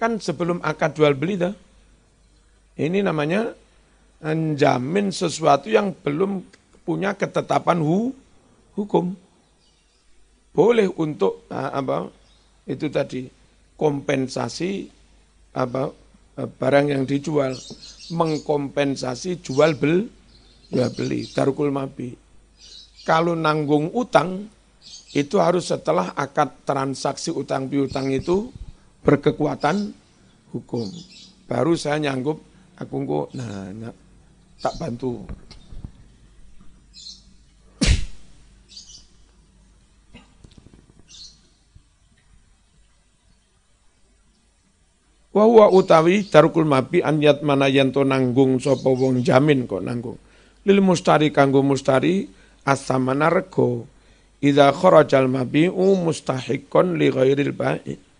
[0.00, 1.52] kan sebelum akad jual beli dah.
[2.72, 3.52] Ini namanya
[4.22, 6.40] menjamin sesuatu yang belum
[6.86, 8.14] punya ketetapan hu,
[8.78, 9.12] hukum.
[10.52, 12.08] Boleh untuk apa
[12.68, 13.28] itu tadi
[13.76, 14.88] kompensasi
[15.56, 15.90] apa
[16.36, 17.52] barang yang dijual
[18.12, 20.08] mengkompensasi jual bel
[20.72, 22.16] jual beli darukul mabi.
[23.02, 24.48] Kalau nanggung utang
[25.12, 28.48] itu harus setelah akad transaksi utang piutang itu
[29.04, 29.92] berkekuatan
[30.54, 30.88] hukum.
[31.48, 32.51] Baru saya nyanggup
[32.82, 33.94] aku kok nah, nah
[34.62, 35.26] tak bantu.
[45.32, 50.20] Wa huwa utawi darukul mabi anyat mana yanto nanggung sapa wong jamin kok nanggung.
[50.68, 52.28] Lil mustari kanggo mustari
[52.68, 53.88] asamana rego.
[54.42, 58.11] Idza kharajal mabi'u mustahiqqan li ghairil ba'i.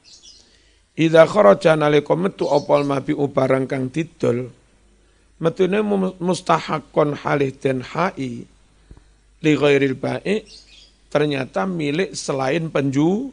[0.93, 4.53] Idza kharaja nalika metu opal mabi'u barang kang didol.
[5.40, 5.80] Metune
[6.20, 8.45] mustahaqqan halih den hai
[9.43, 10.45] li ghairil ba'i
[11.09, 13.32] ternyata milik selain penju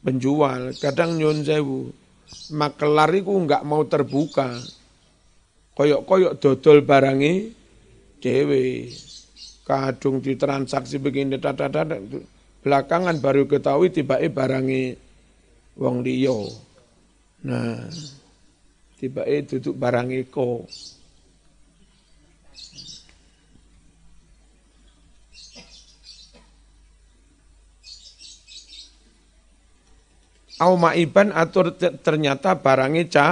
[0.00, 0.72] penjual.
[0.80, 1.92] Kadang nyun sewu
[2.56, 4.56] makelar itu nggak mau terbuka.
[5.76, 7.52] Koyok-koyok dodol barangi
[8.18, 8.90] dewe.
[9.68, 11.68] Kadung ditransaksi begini, dada,
[12.64, 14.96] belakangan baru ketahui tiba-tiba barangi
[15.76, 16.67] wong liyo.
[17.38, 17.86] Nah,
[18.98, 20.66] tiba-tiba duduk barangi ko.
[30.58, 31.70] au maiban atau
[32.02, 33.28] ternyata barangnya ca,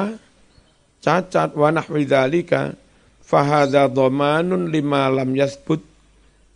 [1.02, 1.50] cacat.
[1.58, 2.74] Wa nahwi dzalika
[3.22, 5.82] fahadha dhamanun lima lam yasbut.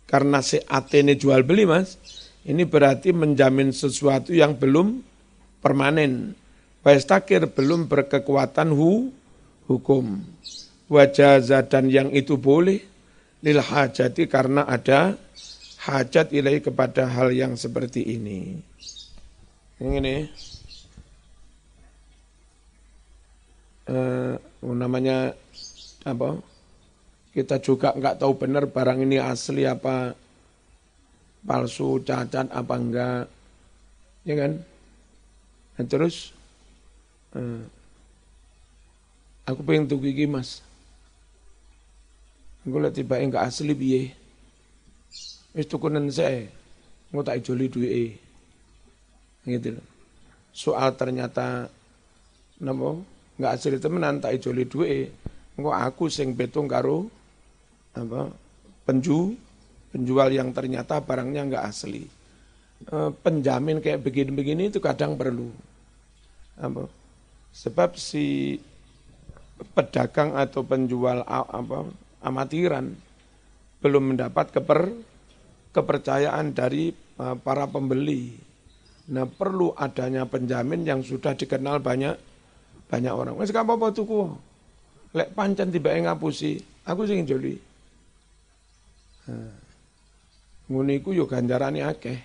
[0.07, 1.95] Karena si atene jual beli Mas
[2.43, 4.99] ini berarti menjamin sesuatu yang belum
[5.63, 6.35] permanen
[6.81, 9.13] Wastakir belum berkekuatan hu,
[9.69, 10.25] hukum.
[10.91, 12.81] Wajaza dan yang itu boleh
[13.45, 15.15] lil hajati karena ada
[15.87, 18.59] hajat ilahi kepada hal yang seperti ini.
[19.81, 20.15] Ini.
[23.89, 25.33] Eh, namanya
[26.05, 26.37] apa?
[27.31, 30.13] Kita juga nggak tahu benar barang ini asli apa
[31.41, 33.25] palsu cacat apa enggak.
[34.27, 34.51] Ya kan?
[35.79, 36.40] Dan terus
[37.37, 37.61] eh,
[39.47, 40.63] aku pengen tuh gigi mas.
[42.61, 44.13] Aku lihat tiba enggak asli biye
[45.51, 46.47] wis tukunan saya
[47.11, 48.15] nggak tak joli duwe
[49.43, 49.85] gitu loh
[50.55, 51.67] soal ternyata
[52.59, 52.99] napa?
[53.39, 55.09] Nggak asli temenan tak ijoli duwe
[55.57, 57.09] engko aku sing betung karo
[57.91, 58.31] apa
[58.87, 59.35] penju
[59.91, 62.07] penjual yang ternyata barangnya nggak asli.
[62.87, 65.51] E, penjamin kayak begini-begini itu kadang perlu.
[66.55, 66.87] Apa
[67.51, 68.57] sebab si
[69.75, 71.85] pedagang atau penjual apa
[72.25, 72.95] amatiran
[73.81, 74.89] belum mendapat keper
[75.71, 78.35] kepercayaan dari e, para pembeli.
[79.11, 82.15] Nah perlu adanya penjamin yang sudah dikenal banyak
[82.91, 83.39] banyak orang.
[83.39, 84.27] Wes gak apa-apa tuku.
[85.15, 87.55] Lek pancen tiba ngapusi, aku sing joli.
[90.71, 92.19] Ngono iku yo ganjarane akeh.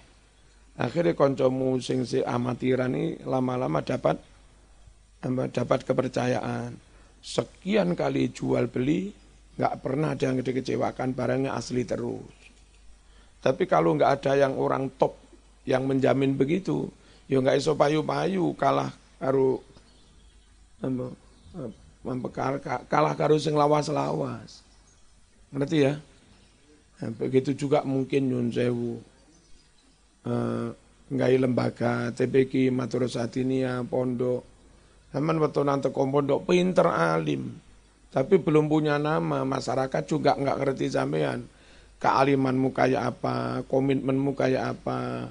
[0.76, 4.20] Akhirnya kancamu sing si amatiran ini lama-lama dapat
[5.50, 6.76] dapat kepercayaan.
[7.24, 9.10] Sekian kali jual beli,
[9.58, 12.36] nggak pernah ada yang dikecewakan, barangnya asli terus.
[13.42, 15.18] Tapi kalau nggak ada yang orang top
[15.66, 16.86] yang menjamin begitu,
[17.26, 19.62] yo nggak iso payu-payu kalah karo
[22.86, 24.62] kalah karo sing lawas-lawas.
[25.50, 25.94] Ngerti ya?
[26.96, 29.02] Nah, begitu juga mungkin nyun sewu.
[30.26, 30.74] Uh,
[31.10, 34.55] lembaga TPK Matur Satinia pondok.
[35.14, 37.54] Zaman waktu nanti pondok pinter alim.
[38.10, 41.44] Tapi belum punya nama, masyarakat juga nggak ngerti sampean.
[42.00, 45.30] Kealimanmu kayak apa, komitmenmu kayak apa,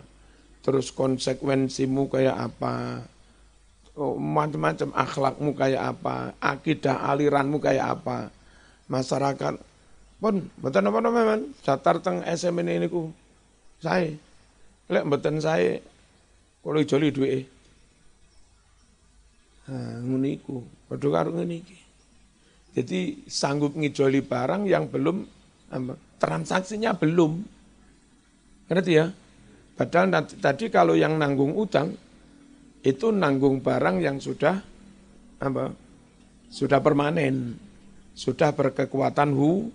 [0.66, 3.06] terus konsekuensimu kayak apa
[3.98, 8.30] oh, macam-macam akhlakmu kayak apa, akidah aliranmu kayak apa.
[8.86, 9.58] Masyarakat
[10.16, 13.12] pun betul apa nama Catar teng SM ini ku
[13.84, 14.10] saya
[14.88, 15.78] lek betul saya
[16.64, 17.46] kalau joli duit
[19.66, 21.58] Nguniku, padha karo ngene
[22.76, 25.26] Jadi sanggup ngijoli barang yang belum
[26.22, 27.42] transaksinya belum.
[28.70, 29.10] Ngerti ya?
[29.76, 31.92] Padahal nanti, tadi kalau yang nanggung utang
[32.86, 34.56] itu nanggung barang yang sudah
[35.42, 35.74] apa
[36.48, 37.58] sudah permanen,
[38.16, 39.68] sudah berkekuatan hu,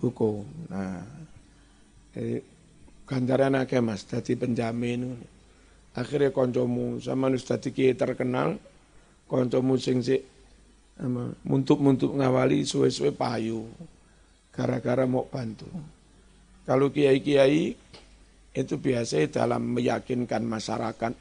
[0.00, 0.46] hukum.
[0.70, 1.04] Nah,
[2.14, 2.40] jadi
[3.04, 5.18] ganjaran akeh Mas dadi penjamin.
[5.92, 8.56] Akhirnya koncomu sama nus kiai terkenal,
[9.32, 10.20] koncomu sing sik
[11.48, 13.64] muntuk-muntuk ngawali suwe-suwe payu.
[14.52, 15.64] Gara-gara mau bantu.
[16.68, 17.72] Kalau kiai-kiai
[18.52, 21.16] itu biasa dalam meyakinkan masyarakat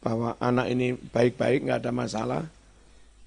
[0.00, 2.42] bahwa anak ini baik-baik nggak ada masalah,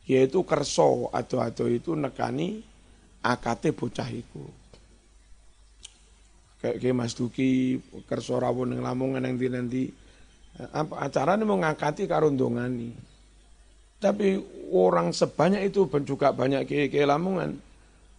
[0.10, 2.65] yaitu kerso atau-atau itu nekani
[3.22, 4.49] akate bocah iku
[6.61, 9.90] kayak Mas Duki kerso rawon yang Lamongan yang nanti
[10.61, 12.94] apa acara ini ngangkati karundongani
[14.02, 14.41] tapi
[14.73, 17.61] orang sebanyak itu juga banyak kayak kayak Lamongan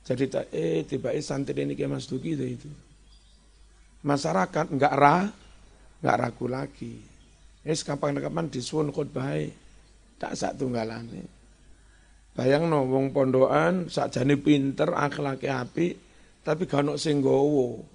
[0.06, 2.70] jadi tak eh tiba eh santri ini kayak Mas Duki itu itu
[4.06, 5.26] masyarakat nggak ra
[6.02, 7.02] nggak ragu lagi
[7.66, 9.34] es kapan-kapan disuun khutbah
[10.22, 11.26] tak sak tunggalane
[12.38, 15.98] bayang no wong pondokan sakjane pinter akhlake api
[16.42, 17.92] tapi gak ono sing gowo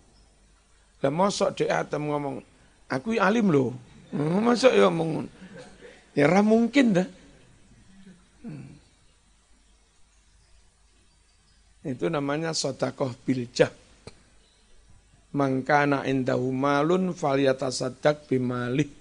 [0.97, 2.41] lah mosok dhek atem ngomong,
[2.89, 3.69] aku alim loh.
[4.09, 5.29] Hmm, mosok ya ngomong.
[6.17, 7.07] Ya ora mungkin dah.
[11.87, 13.71] Itu namanya sodakoh biljah.
[15.31, 18.91] Mangkana indahu malun falyatasaddaq bimalih.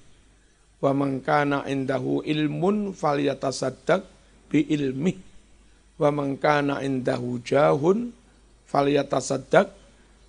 [0.78, 4.06] Wa mangkana indahu ilmun falyatasaddaq
[4.46, 5.18] bi ilmih.
[5.98, 8.14] Wa mangkana indahu jahun
[8.70, 9.66] falyatasaddaq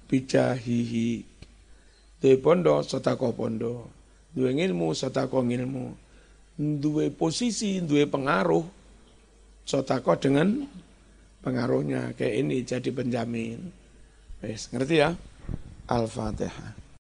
[0.07, 1.37] bijahihi
[2.17, 3.91] duwe pondo sedekah pondo
[4.33, 5.85] duwe ilmu sedekah ilmu
[6.57, 8.65] duwe posisi duwe pengaruh
[9.67, 10.65] sedekah dengan
[11.47, 13.71] pengaruhnya kayak ini jadi penjamin.
[14.43, 15.15] Wes ngerti ya?
[15.87, 16.86] Al-fatihah